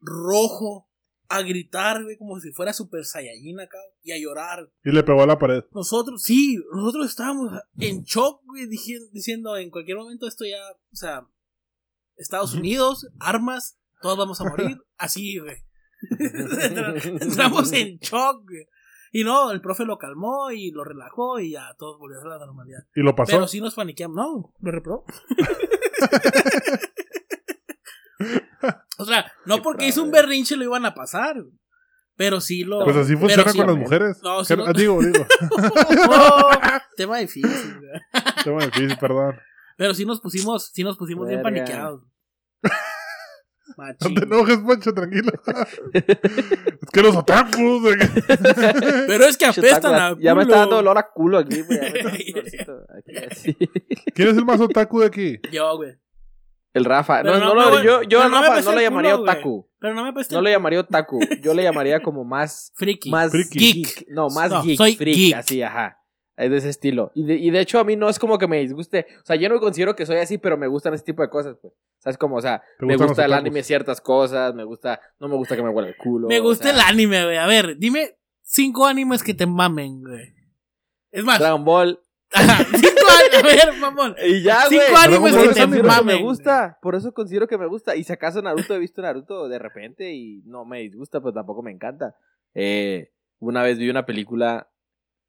[0.00, 0.85] rojo,
[1.28, 4.70] a gritar, güey, como si fuera Super Saiyajin acá, y a llorar.
[4.84, 5.64] Y le pegó a la pared.
[5.72, 10.60] Nosotros, sí, nosotros estábamos en shock, güey, diciendo en cualquier momento esto ya,
[10.92, 11.26] o sea,
[12.16, 15.56] Estados Unidos, armas, todos vamos a morir, así, güey.
[17.20, 18.68] Entramos en shock, güey.
[19.12, 22.44] Y no, el profe lo calmó y lo relajó y ya todos volvieron a la
[22.44, 22.80] normalidad.
[22.94, 23.32] Y lo pasó.
[23.32, 24.16] Pero sí nos paniqueamos.
[24.16, 25.06] No, lo reprobó.
[28.98, 31.36] o sea, no porque hizo un berrinche lo iban a pasar.
[32.18, 32.82] Pero sí lo.
[32.84, 34.18] Pues así funciona sí- con las mujeres.
[34.22, 35.26] No, sí no- Digo, digo.
[36.10, 36.50] Oh,
[36.96, 38.00] tema difícil, güey.
[38.44, 39.36] Tema difícil, perdón.
[39.76, 42.02] Pero sí nos pusimos, sí nos pusimos bien paniqueados.
[43.76, 44.14] No Machín.
[44.14, 45.30] te enojes, Poncho, tranquilo.
[45.92, 46.04] es
[46.92, 47.82] que los otakus.
[47.96, 48.36] que-
[49.06, 50.16] Pero es que apestan a.
[50.18, 50.60] Ya me está culo.
[50.60, 51.80] dando dolor a culo aquí, güey.
[54.14, 55.38] ¿Quién es el más otaku de aquí?
[55.52, 55.92] Yo, güey.
[56.76, 57.22] El Rafa.
[57.22, 59.68] Pero No, no no, yo, yo al Rafa no le llamaría culo, otaku.
[59.78, 60.34] Pero no me apesta.
[60.34, 61.20] No le llamaría otaku.
[61.42, 62.72] Yo le llamaría como más.
[62.76, 63.10] Friki.
[63.10, 63.58] Más Friki.
[63.58, 64.06] Geek.
[64.08, 64.76] No, más No, geek.
[64.76, 65.34] soy freak, geek.
[65.34, 65.98] así, ajá.
[66.36, 67.12] Es de ese estilo.
[67.14, 69.06] Y de, y de hecho, a mí no es como que me disguste.
[69.22, 71.30] O sea, yo no me considero que soy así, pero me gustan ese tipo de
[71.30, 71.72] cosas, pues.
[71.98, 72.36] ¿Sabes cómo?
[72.36, 75.00] O sea, ¿Te me gusta el anime ciertas cosas, me gusta.
[75.18, 76.28] No me gusta que me huela el culo.
[76.28, 77.38] Me o gusta sea, el anime, güey.
[77.38, 80.34] A ver, dime cinco animes que te mamen, güey.
[81.10, 82.00] Es más, Dragon Ball.
[82.32, 82.66] ajá,
[83.34, 84.16] a ver, mamón.
[84.24, 85.04] Y ya, Cinco güey.
[85.04, 86.78] animes Por que eso te mamen, me gusta.
[86.82, 87.96] Por eso considero que me gusta.
[87.96, 91.62] Y si acaso Naruto he visto Naruto de repente y no me disgusta, pero tampoco
[91.62, 92.14] me encanta.
[92.54, 94.68] Eh, una vez vi una película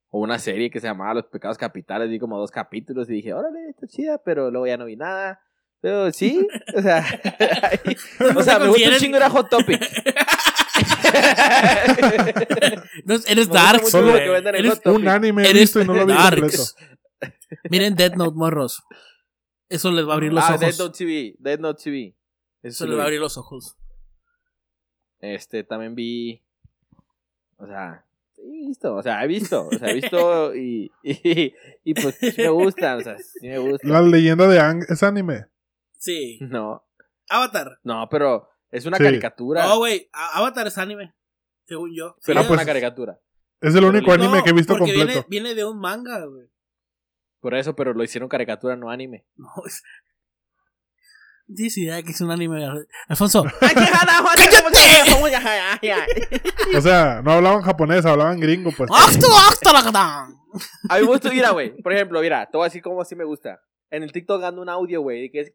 [0.09, 2.09] o una serie que se llamaba Los Pecados Capitales.
[2.09, 5.41] Vi como dos capítulos y dije, órale, está chida, pero luego ya no vi nada.
[5.79, 7.05] Pero sí, o sea,
[8.35, 9.81] o sea, me gusta un chingo era Hot Topic.
[13.05, 14.81] No, eres dark, mucho lo que vendan en Eres.
[14.85, 16.63] Un anime he visto y no lo vi completo.
[17.69, 18.83] Miren Dead Note, morros.
[19.69, 20.59] Eso les va a abrir los Ah, ojos.
[20.61, 22.15] Dead Note TV, Dead Note TV.
[22.63, 23.75] Eso Eso sí les va a abrir los ojos.
[25.19, 26.43] Este, también vi.
[27.57, 28.05] O sea,
[28.37, 32.31] he visto, o sea, he visto, o sea, he visto y, y, y pues sí
[32.37, 33.91] me gustan, o sea, sí me gustan.
[33.91, 35.47] La leyenda de Ang es anime.
[35.97, 36.37] Sí.
[36.41, 36.85] No,
[37.29, 37.79] Avatar.
[37.83, 39.03] no, pero es una Sí.
[39.03, 39.65] caricatura.
[39.65, 40.07] No, güey.
[40.13, 41.13] Avatar es anime.
[41.65, 42.15] Según yo.
[42.25, 43.19] pero Ah, es pues, una caricatura.
[43.59, 45.05] Es el único No, anime que he visto completo.
[45.07, 46.47] Viene, viene de un manga, güey.
[47.39, 49.25] Por eso, pero lo hicieron caricatura, no anime.
[49.37, 49.83] No, es.
[51.55, 52.67] Tienes idea que es un anime.
[53.07, 53.45] Alfonso.
[56.75, 58.89] O sea, no hablaban japonés, hablaban gringo, pues.
[58.93, 60.27] ¡Acto, acto, la gata!
[60.89, 61.81] A mí me gusta, mira, güey.
[61.81, 63.61] Por ejemplo, mira, te voy a decir cómo así me gusta.
[63.89, 65.51] En el TikTok ando un audio, güey, que es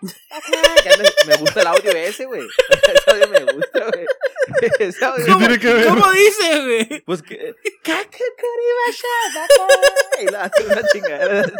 [1.26, 2.42] Me gusta el audio ese, güey.
[2.94, 4.06] Ese audio me gusta, güey.
[4.78, 5.86] Ese audio- ¿Qué tiene que ver?
[5.88, 7.02] ¿Cómo dice, güey?
[7.04, 7.54] Pues que.
[10.20, 11.52] Y la hace una chingadera.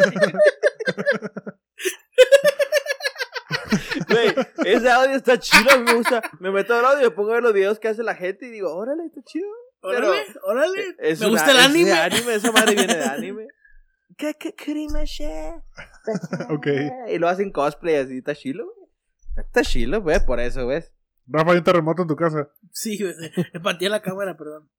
[4.09, 4.33] Güey,
[4.65, 6.21] ese audio está chido, me gusta.
[6.39, 8.45] Me meto al audio y me pongo a ver los videos que hace la gente
[8.47, 9.47] y digo, órale, está chido.
[9.81, 10.95] Órale, órale.
[10.99, 11.89] Es Me una- gusta el es anime.
[11.89, 13.47] de anime, esa madre viene de anime.
[14.17, 15.25] Kakukurimashi,
[16.49, 16.67] Ok.
[17.09, 18.89] Y lo hacen cosplay así, está chilo, güey.
[19.45, 20.83] Está chilo, güey, por eso, güey.
[21.27, 22.49] Rafa, hay un terremoto en tu casa.
[22.71, 23.13] Sí, güey.
[23.53, 24.69] Me partí la cámara, perdón.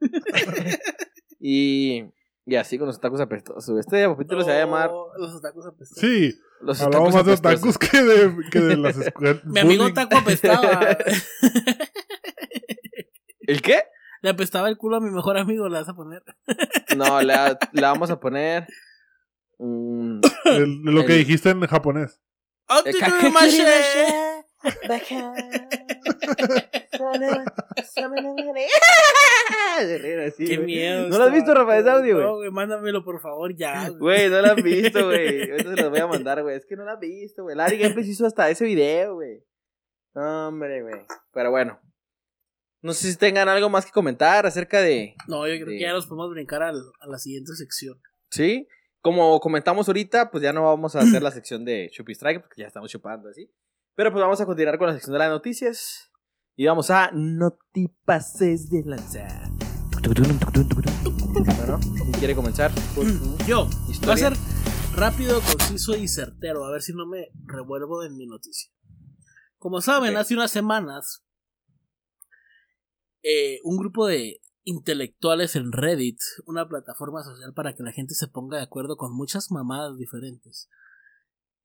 [1.42, 2.04] Y,
[2.44, 3.78] y así con los otakus apestosos.
[3.80, 5.98] Este capítulo se va a llamar Oh, Los otakus apestosos.
[6.02, 9.42] Sí, Los hablamos más de otakus que de, que de las escuelas.
[9.46, 10.98] Mi amigo otaku apestaba.
[13.46, 13.84] ¿El qué?
[14.22, 16.22] Le apestaba el culo a mi mejor amigo, le vas a poner.
[16.96, 17.34] No, le,
[17.72, 18.66] le vamos a poner.
[19.58, 22.20] El- lo que dijiste en japonés.
[30.36, 31.08] Qué miedo.
[31.08, 32.26] ¿No lo has visto, Rafa, ese audio, güey?
[32.26, 33.88] No, güey, mándamelo, por favor, ya.
[33.98, 34.28] güey.
[34.28, 35.50] No lo has visto, güey.
[35.50, 36.56] Ahorita se los voy a mandar, güey.
[36.56, 37.56] Es que no lo has visto, güey.
[37.56, 39.44] Larry Gameplays hizo hasta ese video, güey.
[40.14, 41.06] Hombre, güey.
[41.32, 41.80] Pero bueno.
[42.82, 45.14] No sé si tengan algo más que comentar acerca de.
[45.28, 48.00] No, yo creo que ya nos podemos brincar al- a la siguiente sección.
[48.30, 48.66] ¿Sí?
[49.02, 52.62] Como comentamos ahorita, pues ya no vamos a hacer la sección de Chupi Strike porque
[52.62, 53.50] ya estamos chupando así.
[53.94, 56.10] Pero pues vamos a continuar con la sección de las noticias.
[56.56, 59.48] Y vamos a Notipases de lanzar.
[60.02, 62.70] Bueno, ¿quién quiere comenzar?
[62.94, 63.68] su Yo,
[64.08, 64.32] va a ser
[64.94, 66.64] rápido, conciso y certero.
[66.64, 68.70] A ver si no me revuelvo en mi noticia.
[69.58, 71.24] Como saben, hace unas semanas,
[73.22, 78.28] eh, un grupo de intelectuales en Reddit, una plataforma social para que la gente se
[78.28, 80.68] ponga de acuerdo con muchas mamadas diferentes,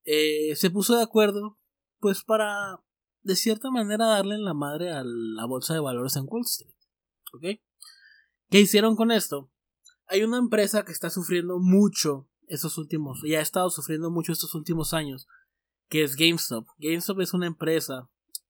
[0.04, 1.58] eh, se puso de acuerdo,
[1.98, 2.80] pues para,
[3.22, 6.74] de cierta manera, darle en la madre a la bolsa de valores en Wall Street.
[7.32, 7.60] ¿Ok?
[8.48, 9.50] ¿Qué hicieron con esto?
[10.06, 14.54] Hay una empresa que está sufriendo mucho estos últimos, ya ha estado sufriendo mucho estos
[14.54, 15.26] últimos años,
[15.88, 16.66] que es GameStop.
[16.78, 18.08] GameStop es una empresa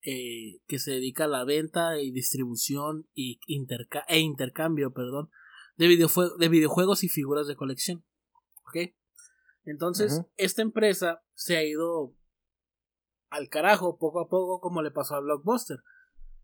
[0.09, 5.29] eh, que se dedica a la venta y distribución y interca- e intercambio, perdón,
[5.75, 8.05] de, videojue- de videojuegos y figuras de colección.
[8.67, 8.93] ¿Ok?
[9.65, 12.15] Entonces, esta empresa se ha ido
[13.29, 15.79] al carajo poco a poco como le pasó a Blockbuster.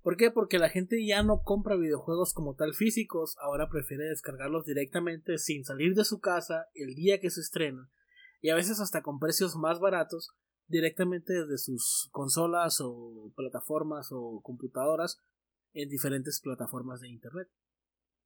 [0.02, 0.30] ¿Por qué?
[0.30, 5.64] Porque la gente ya no compra videojuegos como tal físicos, ahora prefiere descargarlos directamente sin
[5.64, 7.90] salir de su casa el día que se estrenan
[8.42, 10.36] y a veces hasta con precios más baratos
[10.68, 15.20] directamente desde sus consolas o plataformas o computadoras
[15.74, 17.50] en diferentes plataformas de internet.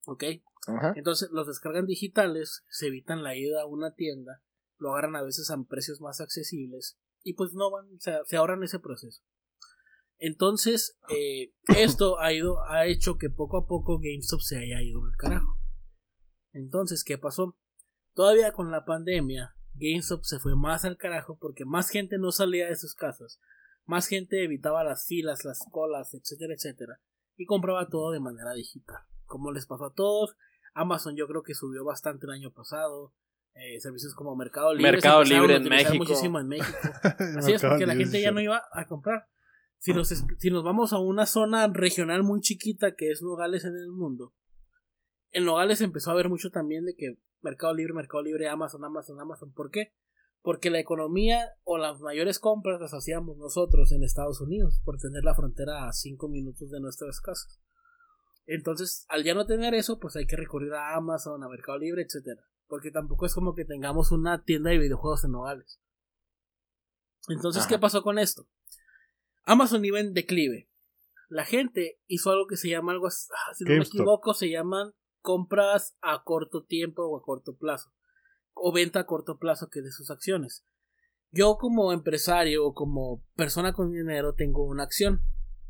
[0.06, 0.24] ¿Ok?
[0.68, 0.94] Ajá.
[0.96, 4.42] Entonces los descargan digitales, se evitan la ida a una tienda,
[4.78, 8.38] lo agarran a veces a precios más accesibles y pues no van, o sea, se
[8.38, 9.22] ahorran ese proceso.
[10.20, 15.04] Entonces, eh, esto ha ido, ha hecho que poco a poco GameStop se haya ido
[15.04, 15.60] al carajo.
[16.54, 17.58] Entonces, ¿qué pasó?
[18.14, 22.68] Todavía con la pandemia, GameStop se fue más al carajo porque más gente no salía
[22.68, 23.40] de sus casas,
[23.86, 27.00] más gente evitaba las filas, las colas, etcétera, etcétera,
[27.36, 28.98] y compraba todo de manera digital.
[29.26, 30.36] Como les pasó a todos,
[30.74, 33.14] Amazon yo creo que subió bastante el año pasado.
[33.56, 34.92] eh, servicios como Mercado Libre.
[34.92, 35.96] Mercado Libre en México.
[35.96, 36.78] Muchísimo en México.
[37.38, 39.28] Así es, porque la gente ya no iba a comprar.
[39.80, 43.76] Si nos, si nos vamos a una zona regional muy chiquita que es Nogales en
[43.76, 44.34] el mundo,
[45.32, 49.20] en Nogales empezó a haber mucho también de que Mercado Libre, Mercado Libre, Amazon, Amazon,
[49.20, 49.52] Amazon.
[49.54, 49.94] ¿Por qué?
[50.42, 55.24] Porque la economía o las mayores compras las hacíamos nosotros en Estados Unidos por tener
[55.24, 57.60] la frontera a 5 minutos de nuestras casas.
[58.46, 62.04] Entonces, al ya no tener eso, pues hay que recurrir a Amazon, a Mercado Libre,
[62.04, 62.42] etcétera.
[62.68, 65.82] Porque tampoco es como que tengamos una tienda de videojuegos en Nogales.
[67.28, 67.70] Entonces, Ajá.
[67.70, 68.48] ¿qué pasó con esto?
[69.44, 70.70] Amazon iba en declive.
[71.30, 74.94] La gente hizo algo que se llama algo, ah, si no me equivoco, se llaman
[75.22, 77.94] compras a corto tiempo o a corto plazo.
[78.54, 80.66] O venta a corto plazo que de sus acciones.
[81.32, 85.22] Yo como empresario o como persona con dinero tengo una acción.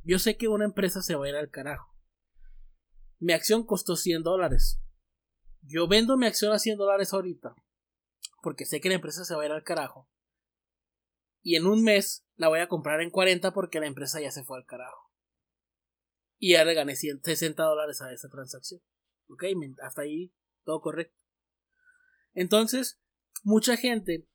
[0.03, 1.93] Yo sé que una empresa se va a ir al carajo.
[3.19, 4.79] Mi acción costó 100 dólares.
[5.61, 7.55] Yo vendo mi acción a 100 dólares ahorita.
[8.41, 10.07] Porque sé que la empresa se va a ir al carajo.
[11.41, 14.43] Y en un mes la voy a comprar en 40 porque la empresa ya se
[14.43, 15.11] fue al carajo.
[16.37, 18.81] Y ya le gané 100 60 dólares a esa transacción.
[19.29, 19.43] Ok,
[19.81, 21.17] hasta ahí todo correcto.
[22.33, 23.01] Entonces,
[23.43, 24.27] mucha gente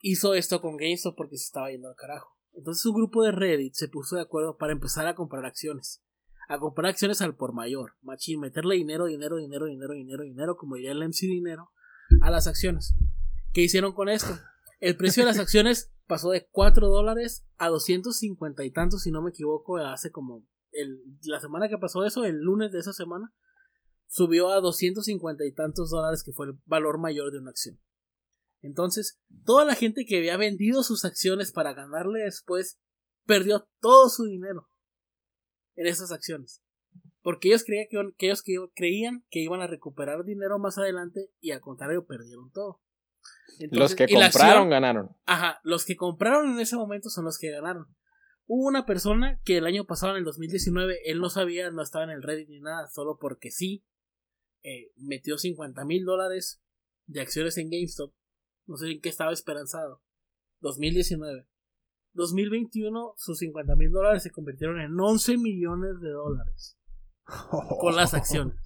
[0.00, 2.36] hizo esto con GameStop porque se estaba yendo al carajo.
[2.52, 6.02] Entonces un grupo de Reddit se puso de acuerdo para empezar a comprar acciones.
[6.48, 7.96] A comprar acciones al por mayor.
[8.00, 11.70] Machín, meterle dinero, dinero, dinero, dinero, dinero, dinero, como diría el MC Dinero,
[12.22, 12.94] a las acciones.
[13.52, 14.38] ¿Qué hicieron con esto?
[14.80, 19.22] El precio de las acciones pasó de 4 dólares a 250 y tantos, si no
[19.22, 23.34] me equivoco, hace como el, la semana que pasó eso, el lunes de esa semana,
[24.16, 27.78] subió a 250 y tantos dólares, que fue el valor mayor de una acción.
[28.62, 32.80] Entonces, toda la gente que había vendido sus acciones para ganarle después,
[33.26, 34.68] perdió todo su dinero
[35.74, 36.62] en esas acciones.
[37.20, 38.42] Porque ellos creían que, ellos
[38.74, 42.80] creían que iban a recuperar dinero más adelante y al contrario perdieron todo.
[43.70, 45.10] los que compraron ganaron.
[45.26, 47.86] Ajá, los que compraron en ese momento son los que ganaron.
[48.46, 52.04] Hubo una persona que el año pasado, en el 2019, él no sabía, no estaba
[52.04, 53.84] en el Reddit ni nada, solo porque sí,
[54.62, 56.62] eh, metió 50 mil dólares
[57.06, 58.12] de acciones en GameStop.
[58.66, 60.02] No sé en qué estaba esperanzado.
[60.60, 61.46] 2019.
[62.12, 66.78] 2021, sus 50 mil dólares se convirtieron en 11 millones de dólares.
[67.80, 68.56] Con las acciones.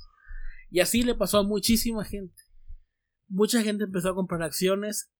[0.70, 2.42] Y así le pasó a muchísima gente.
[3.28, 5.10] Mucha gente empezó a comprar acciones.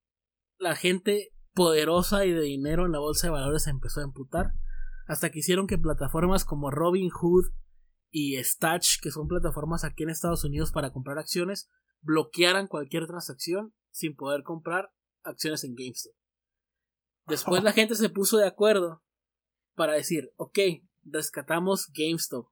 [0.59, 4.53] La gente poderosa y de dinero en la bolsa de valores se empezó a emputar.
[5.07, 7.47] Hasta que hicieron que plataformas como Robinhood
[8.11, 11.69] y Stach, que son plataformas aquí en Estados Unidos para comprar acciones,
[12.01, 14.93] bloquearan cualquier transacción sin poder comprar
[15.23, 16.15] acciones en GameStop.
[17.27, 19.05] Después la gente se puso de acuerdo
[19.75, 20.59] para decir, ok,
[21.03, 22.49] rescatamos GameStop.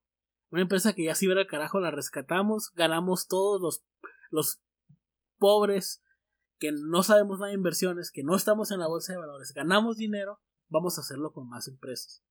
[0.51, 3.85] Una empresa que ya se iba al carajo, la rescatamos, ganamos todos los,
[4.31, 4.63] los
[5.39, 6.03] pobres
[6.59, 9.97] que no sabemos nada de inversiones, que no estamos en la bolsa de valores, ganamos
[9.97, 12.23] dinero, vamos a hacerlo con más empresas.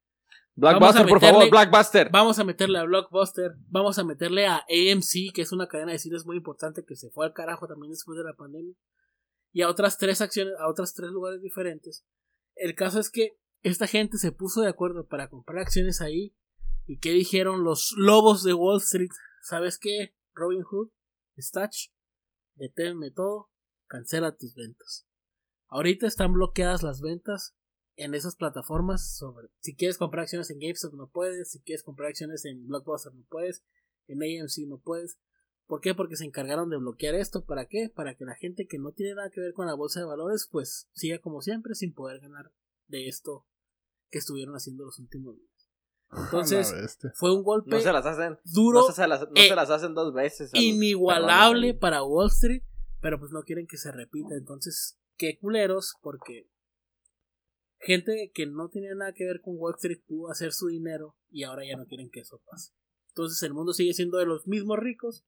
[0.57, 2.09] Blockbuster, por favor, Blockbuster.
[2.11, 5.99] Vamos a meterle a Blockbuster, vamos a meterle a AMC, que es una cadena de
[5.99, 8.73] cines muy importante que se fue al carajo también después de la pandemia,
[9.53, 12.07] y a otras tres acciones, a otros tres lugares diferentes.
[12.55, 16.35] El caso es que esta gente se puso de acuerdo para comprar acciones ahí.
[16.87, 19.11] ¿Y qué dijeron los lobos de Wall Street?
[19.43, 20.15] ¿Sabes qué?
[20.33, 20.89] Robin Hood,
[21.37, 21.91] Stach,
[22.55, 23.51] deténme todo,
[23.85, 25.05] cancela tus ventas.
[25.67, 27.56] Ahorita están bloqueadas las ventas
[27.97, 32.09] en esas plataformas sobre si quieres comprar acciones en GameStop no puedes, si quieres comprar
[32.09, 33.63] acciones en Blockbuster no puedes,
[34.07, 35.19] en AMC no puedes.
[35.65, 35.93] ¿Por qué?
[35.93, 37.43] Porque se encargaron de bloquear esto.
[37.43, 37.91] ¿Para qué?
[37.93, 40.47] Para que la gente que no tiene nada que ver con la bolsa de valores
[40.49, 42.53] pues siga como siempre sin poder ganar
[42.87, 43.45] de esto
[44.09, 45.69] que estuvieron haciendo los últimos días.
[46.11, 46.73] Entonces,
[47.15, 48.87] fue un golpe no se las hacen, duro.
[48.87, 50.51] No se las, no se las hacen dos veces.
[50.53, 52.63] Inigualable para Wall Street,
[53.01, 54.35] pero pues no quieren que se repita.
[54.35, 56.49] Entonces, qué culeros, porque
[57.80, 61.43] gente que no tenía nada que ver con Wall Street pudo hacer su dinero y
[61.43, 62.73] ahora ya no quieren que eso pase.
[63.09, 65.25] Entonces el mundo sigue siendo de los mismos ricos,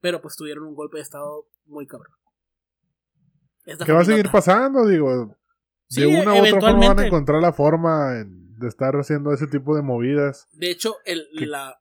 [0.00, 2.12] pero pues tuvieron un golpe de estado muy cabrón.
[3.64, 4.86] ¿Qué va a seguir pasando?
[4.86, 5.36] Digo,
[5.88, 9.74] de una u otra forma van a encontrar la forma de estar haciendo ese tipo
[9.76, 10.48] de movidas.
[10.52, 11.26] De hecho, el,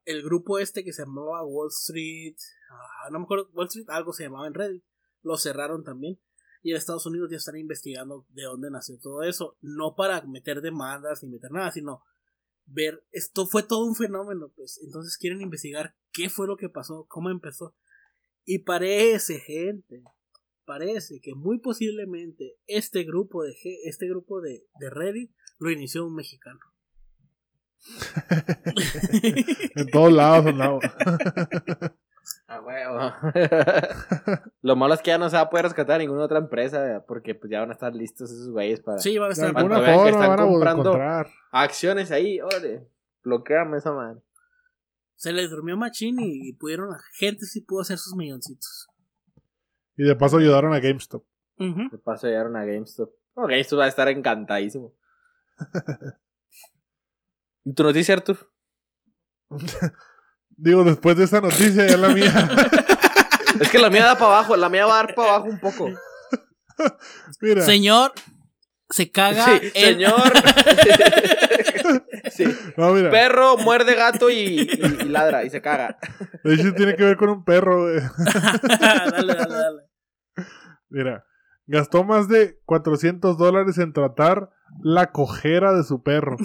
[0.05, 2.36] el grupo este que se llamaba Wall Street,
[2.72, 4.84] ah, no me acuerdo, Wall Street, algo se llamaba en Reddit,
[5.22, 6.20] lo cerraron también.
[6.66, 9.55] Y en Estados Unidos ya están investigando de dónde nació todo eso.
[9.61, 12.01] No para meter demandas ni meter nada, sino
[12.66, 14.80] ver, esto fue todo un fenómeno, pues.
[14.84, 17.76] Entonces quieren investigar qué fue lo que pasó, cómo empezó.
[18.45, 20.01] Y parece, gente,
[20.66, 23.53] parece que muy posiblemente este grupo de,
[23.84, 26.61] este grupo de, de Reddit lo inició un mexicano.
[29.76, 30.82] en todos lados.
[32.47, 33.13] A huevo.
[34.61, 37.36] Lo malo es que ya no se va a poder rescatar ninguna otra empresa porque
[37.36, 38.99] pues ya van a estar listos esos güeyes para.
[38.99, 39.53] Sí, van a estar.
[39.53, 40.99] De alguna forma que están van a comprando
[41.51, 42.88] acciones ahí, órale.
[43.23, 44.21] Bloqueame esa madre.
[45.15, 46.89] Se les durmió Machín y pudieron.
[46.89, 48.88] La gente sí pudo hacer sus milloncitos.
[49.97, 51.23] Y de paso ayudaron a GameStop.
[51.57, 53.11] De paso ayudaron a GameStop.
[53.36, 54.93] No, GameStop va a estar encantadísimo.
[57.63, 58.51] ¿Y tu noticia, Artur?
[60.58, 62.32] Digo, después de esa noticia, ya la mía.
[63.60, 65.60] es que la mía da para abajo, la mía va a dar para abajo un
[65.60, 65.89] poco.
[67.41, 67.62] Mira.
[67.64, 68.14] Señor,
[68.89, 69.45] se caga.
[69.60, 70.34] Sí, Señor.
[72.32, 72.45] sí.
[72.78, 73.10] no, mira.
[73.10, 74.68] Perro muerde gato y,
[75.08, 75.97] ladra y se caga.
[76.43, 77.88] De hecho, tiene que ver con un perro.
[77.88, 79.82] dale, dale, dale.
[80.89, 81.26] Mira,
[81.66, 84.49] gastó más de 400 dólares en tratar
[84.82, 86.38] la cojera de su perro,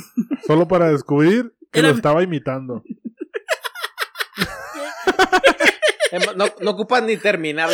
[0.47, 2.83] solo para descubrir que lo estaba imitando.
[6.35, 7.71] No, no ocupan ni terminar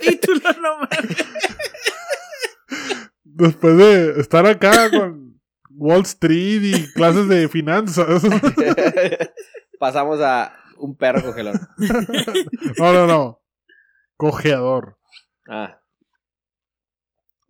[0.00, 0.40] título
[3.22, 5.40] Después de estar acá con
[5.70, 8.22] Wall Street y clases de finanzas.
[9.78, 11.60] Pasamos a un perro cogelón.
[12.78, 13.40] No, no, no.
[14.16, 14.98] Cojeador.
[15.48, 15.80] Ah.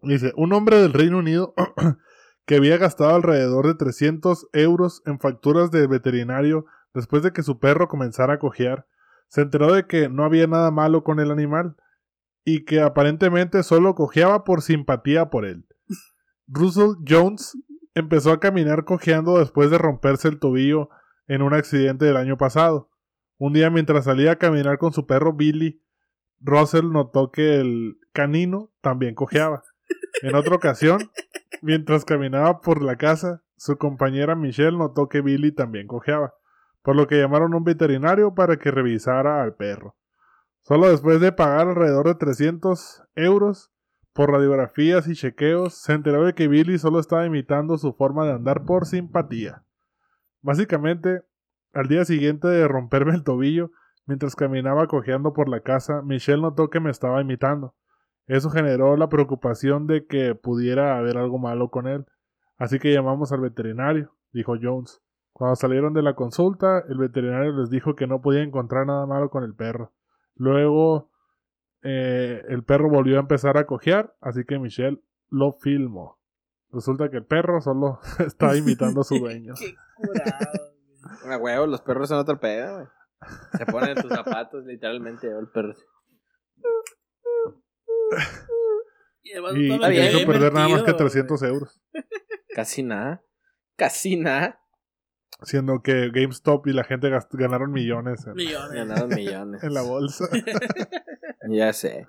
[0.03, 1.55] Dice, un hombre del Reino Unido
[2.47, 7.59] que había gastado alrededor de 300 euros en facturas de veterinario después de que su
[7.59, 8.87] perro comenzara a cojear,
[9.29, 11.77] se enteró de que no había nada malo con el animal
[12.45, 15.67] y que aparentemente solo cojeaba por simpatía por él.
[16.49, 17.57] Russell Jones
[17.95, 20.89] empezó a caminar cojeando después de romperse el tobillo
[21.29, 22.91] en un accidente del año pasado.
[23.39, 25.83] Un día mientras salía a caminar con su perro Billy,
[26.41, 29.63] Russell notó que el canino también cojeaba.
[30.23, 31.11] En otra ocasión,
[31.63, 36.35] mientras caminaba por la casa, su compañera Michelle notó que Billy también cojeaba,
[36.83, 39.97] por lo que llamaron a un veterinario para que revisara al perro.
[40.63, 43.73] Solo después de pagar alrededor de 300 euros
[44.13, 48.33] por radiografías y chequeos, se enteró de que Billy solo estaba imitando su forma de
[48.33, 49.63] andar por simpatía.
[50.43, 51.23] Básicamente,
[51.73, 53.71] al día siguiente de romperme el tobillo,
[54.07, 57.75] mientras caminaba cojeando por la casa, Michelle notó que me estaba imitando.
[58.27, 62.07] Eso generó la preocupación de que pudiera haber algo malo con él.
[62.59, 65.01] Así que llamamos al veterinario, dijo Jones.
[65.41, 69.31] Cuando salieron de la consulta, el veterinario les dijo que no podía encontrar nada malo
[69.31, 69.91] con el perro.
[70.35, 71.11] Luego,
[71.83, 76.21] eh, el perro volvió a empezar a cojear, así que Michelle lo filmó.
[76.69, 79.55] Resulta que el perro solo estaba imitando a su dueño.
[79.59, 81.35] Qué curado.
[81.35, 82.87] A huevo, los perros son otro pedo, güey.
[83.57, 85.73] Se ponen en tus zapatos, literalmente, el perro.
[89.23, 91.81] Y además Y que hizo perder nada más que invertido, 300 euros.
[92.55, 93.23] Casi nada.
[93.77, 94.60] Casi nada.
[95.43, 98.73] Siendo que GameStop y la gente ganaron millones en, Millones.
[98.73, 99.63] Ganaron millones.
[99.63, 100.29] en la bolsa.
[101.49, 102.07] Ya sé.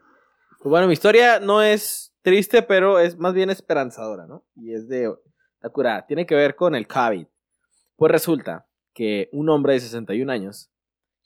[0.59, 4.45] Pues bueno, mi historia no es triste, pero es más bien esperanzadora, ¿no?
[4.55, 5.11] Y es de
[5.61, 6.05] la cura.
[6.05, 7.25] Tiene que ver con el COVID.
[7.95, 10.69] Pues resulta que un hombre de 61 años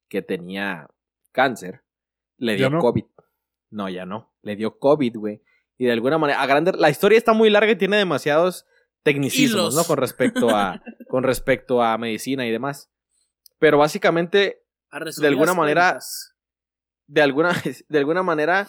[0.08, 0.88] que tenía
[1.32, 1.84] cáncer
[2.38, 2.78] le dio.
[2.78, 3.06] COVID.
[3.72, 4.32] No, ya no.
[4.42, 5.42] Le dio COVID, güey.
[5.78, 8.66] Y de alguna manera, a grande, la historia está muy larga y tiene demasiados
[9.06, 9.76] tecnicismos, Hilos.
[9.76, 9.84] ¿no?
[9.86, 12.92] Con respecto a, con respecto a medicina y demás.
[13.60, 14.64] Pero básicamente
[15.18, 16.36] de alguna manera- cuentas.
[17.08, 17.54] de alguna,
[17.88, 18.68] de alguna manera,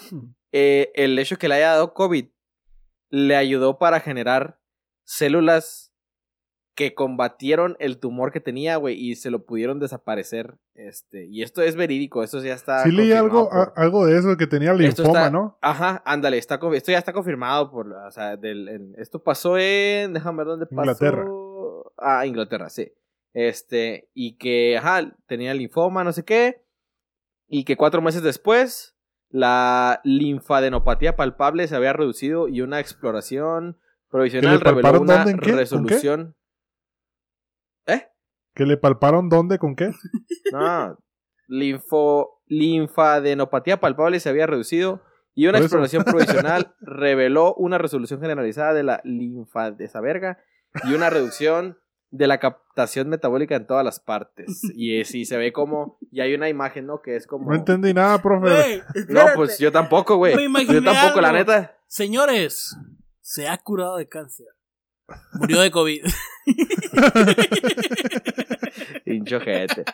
[0.52, 2.26] eh, el hecho que le haya dado COVID
[3.10, 4.60] le ayudó para generar
[5.04, 5.85] células
[6.76, 10.54] que combatieron el tumor que tenía, güey, y se lo pudieron desaparecer.
[10.74, 12.84] Este, y esto es verídico, esto ya está.
[12.84, 15.58] Sí leí algo, por- a- algo de eso, que tenía linfoma, está- ¿no?
[15.62, 20.12] Ajá, ándale, está, esto ya está confirmado por, o sea, del, en- esto pasó en,
[20.12, 20.82] déjame ver dónde pasó.
[20.82, 21.24] Inglaterra.
[21.98, 22.92] Ah, Inglaterra, sí.
[23.32, 26.62] Este, y que, ajá, tenía linfoma, no sé qué,
[27.48, 28.94] y que cuatro meses después
[29.30, 33.78] la linfadenopatía palpable se había reducido y una exploración
[34.10, 36.34] provisional ¿Que le reveló una resolución.
[38.56, 38.58] ¿Eh?
[38.58, 39.90] ¿Que le palparon dónde, con qué?
[40.52, 40.98] No,
[41.48, 45.02] linfo, linfadenopatía palpable se había reducido
[45.34, 50.38] y una exploración provisional reveló una resolución generalizada de la linfa de esa verga
[50.84, 51.78] y una reducción
[52.10, 54.62] de la captación metabólica en todas las partes.
[54.74, 57.02] Y sí, se ve como, y hay una imagen, ¿no?
[57.02, 57.50] Que es como...
[57.50, 58.82] No entendí nada, profe.
[59.08, 60.34] No, pues yo tampoco, güey.
[60.66, 61.76] Yo tampoco, la neta.
[61.88, 62.76] Señores,
[63.20, 64.46] se ha curado de cáncer.
[65.34, 66.04] Murió de COVID.
[69.04, 69.84] Pincho gente.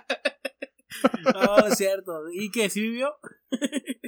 [1.35, 2.31] No, es cierto.
[2.33, 2.71] ¿Y qué?
[2.71, 3.15] ¿Sí vivió?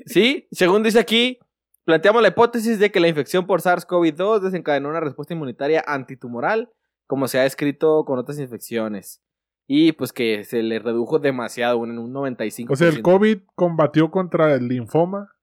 [0.07, 1.39] Sí, según dice aquí,
[1.85, 6.71] planteamos la hipótesis de que la infección por SARS-CoV-2 desencadenó una respuesta inmunitaria antitumoral,
[7.07, 9.23] como se ha escrito con otras infecciones.
[9.67, 12.71] Y pues que se le redujo demasiado, en un 95%.
[12.71, 15.35] O sea, el COVID combatió contra el linfoma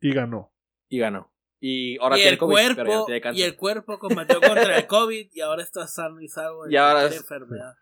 [0.00, 0.52] y ganó.
[0.88, 1.31] Y ganó.
[1.64, 3.46] Y ahora y tiene el COVID, pero ya no cuerpo tiene y cáncer.
[3.46, 7.04] el cuerpo combatió contra el COVID y ahora está sano y salvo de Y ahora
[7.06, 7.74] es- enfermedad.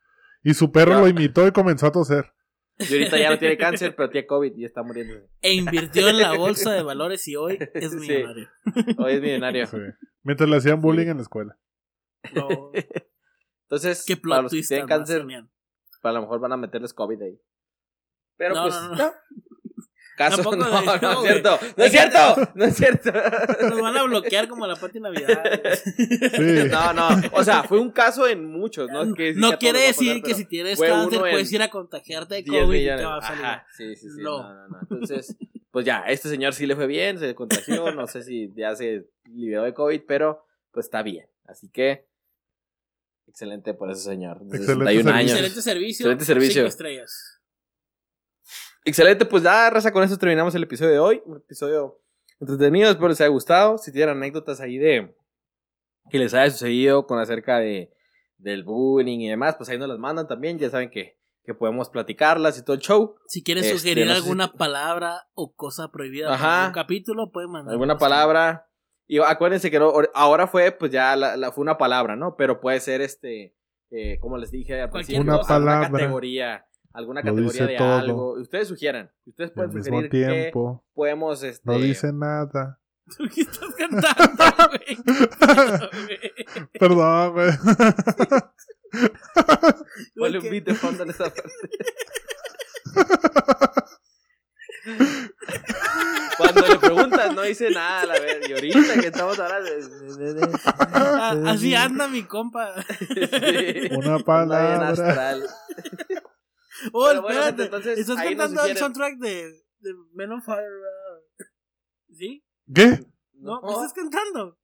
[0.43, 1.01] Y su perro Ya.
[1.01, 2.33] lo imitó y comenzó a toser.
[2.78, 5.14] Y ahorita ya no tiene cáncer, pero tiene COVID y está muriendo.
[5.41, 7.97] E invirtió en la bolsa de valores y hoy es Sí.
[7.97, 8.49] millonario.
[8.99, 9.66] Hoy es millonario.
[9.66, 9.76] Sí.
[10.24, 11.59] Mientras le hacían bullying en la escuela.
[12.35, 12.49] No,
[13.62, 15.51] Entonces, qué para los que tienen cáncer, Mastermian.
[16.03, 17.41] a lo mejor van a meterles COVID ahí.
[18.37, 19.12] Pero No, pues, no,
[20.29, 20.29] no.
[20.29, 20.31] no.
[20.31, 23.12] Caso, Tampoco no, no, no, es cierto, no es cierto, no es cierto.
[23.71, 25.43] Nos van a bloquear como la Pati Navidad.
[25.83, 26.09] Sí.
[26.71, 29.14] No, no, o sea, fue un caso en muchos, ¿no?
[29.14, 32.77] Que No quiere decir que si tienes cáncer puedes ir a contagiarte de 10 COVID
[32.77, 33.07] y te millones.
[33.07, 33.45] va a salir.
[33.45, 34.21] Ajá, sí, sí, sí.
[34.21, 34.43] No.
[34.43, 34.55] No.
[34.55, 34.79] no, no.
[34.83, 35.37] Entonces,
[35.71, 39.07] pues ya, este señor sí le fue bien, se contagió, no sé si ya se
[39.25, 41.27] liberó de COVID, pero pues está bien.
[41.47, 42.07] Así que,
[43.27, 44.41] excelente por ese señor.
[44.41, 45.31] de Excelente 61 años.
[45.31, 46.05] Excelente servicio.
[46.05, 46.62] Excelente servicio.
[46.62, 47.39] Cinco estrellas.
[48.85, 51.22] Excelente, pues ya, raza, con eso terminamos el episodio de hoy.
[51.26, 52.01] Un episodio
[52.41, 53.78] entretenido, espero les haya gustado.
[53.78, 55.14] Si tienen anécdotas ahí de
[56.11, 57.93] que les haya sucedido con acerca de
[58.39, 60.59] del bullying y demás, pues ahí nos las mandan también.
[60.59, 63.16] Ya saben que, que podemos platicarlas y todo el show.
[63.26, 66.43] Si quieres Este, sugerir no sé si- alguna palabra o cosa prohibida Ajá.
[66.47, 67.72] para un capítulo, pueden mandar.
[67.72, 68.66] alguna palabra.
[69.07, 72.35] Y acuérdense que no- ahora fue, pues ya la, la- fue una palabra, ¿no?
[72.37, 73.55] Pero puede ser este,
[73.91, 75.89] eh, como les dije al principio, Una o sea, palabra.
[75.91, 77.99] Una categoría, alguna Lo categoría dice de todo.
[77.99, 78.32] algo.
[78.41, 79.11] Ustedes sugieran.
[79.26, 80.84] Ustedes pueden mismo sugerir qué tiempo.
[80.95, 81.43] podemos.
[81.43, 82.80] Este, No dice nada.
[83.18, 84.97] ¿Por qué estás cantando, güey?
[86.78, 87.51] Perdón, güey.
[90.16, 91.68] Ponle un beat de fondo en esa parte.
[96.38, 98.41] Cuando le preguntas, no dice nada, la ver.
[98.49, 99.68] Y ahorita que estamos hablando.
[99.70, 100.49] de-
[100.93, 102.74] Ah, Así anda mi compa.
[102.99, 103.88] Sí.
[103.97, 104.88] Una palabra.
[104.91, 105.45] astral.
[106.93, 107.64] Oh, Pero bueno, espérate.
[107.64, 110.62] entonces, Estás ahí nos cantando el sugieren- soundtrack de, de Men on Fire.
[110.62, 111.47] ¿verdad?
[112.16, 112.45] ¿Sí?
[112.74, 113.07] ¿Qué?
[113.35, 114.59] No, No, ¿qué estás cantando?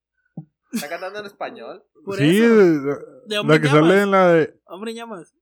[0.73, 1.85] está cantando en español.
[2.05, 2.55] Por sí, eso.
[2.55, 2.97] de-
[3.27, 3.81] De hombre la que llamas.
[3.89, 4.61] sale en la de.
[4.67, 5.35] Hombre en llamas.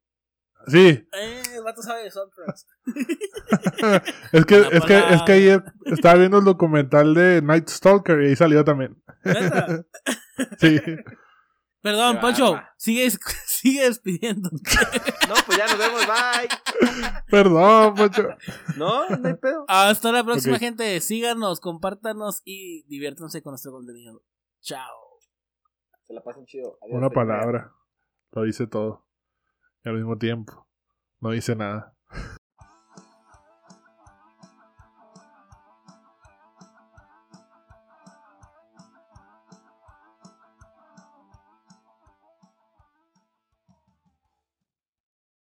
[0.67, 2.67] Sí, Eh, el vato sabe de soundtracks.
[4.33, 5.25] es que, La es que, es palabra.
[5.27, 9.03] que ayer estaba viendo el documental de Night Stalker y ahí salió también.
[9.25, 9.85] ¿Neta?
[10.59, 10.81] Sí.
[11.83, 12.75] Perdón, Qué barba.
[12.79, 13.09] Sigue,
[13.65, 14.51] sigue despidiendo.
[15.27, 17.23] No, pues ya nos vemos, bye.
[17.31, 18.29] Perdón, Pocho.
[18.77, 19.65] No, no hay pedo.
[19.69, 21.01] Hasta la próxima, gente.
[21.01, 24.23] Síganos, compártanos y diviértanse con nuestro contenido.
[24.61, 25.19] Chao.
[26.03, 26.79] Se la pasen chido.
[26.83, 27.73] Adiós, Una palabra.
[28.33, 29.07] Lo dice todo.
[29.83, 30.69] Y al mismo tiempo.
[31.21, 31.97] No dice nada.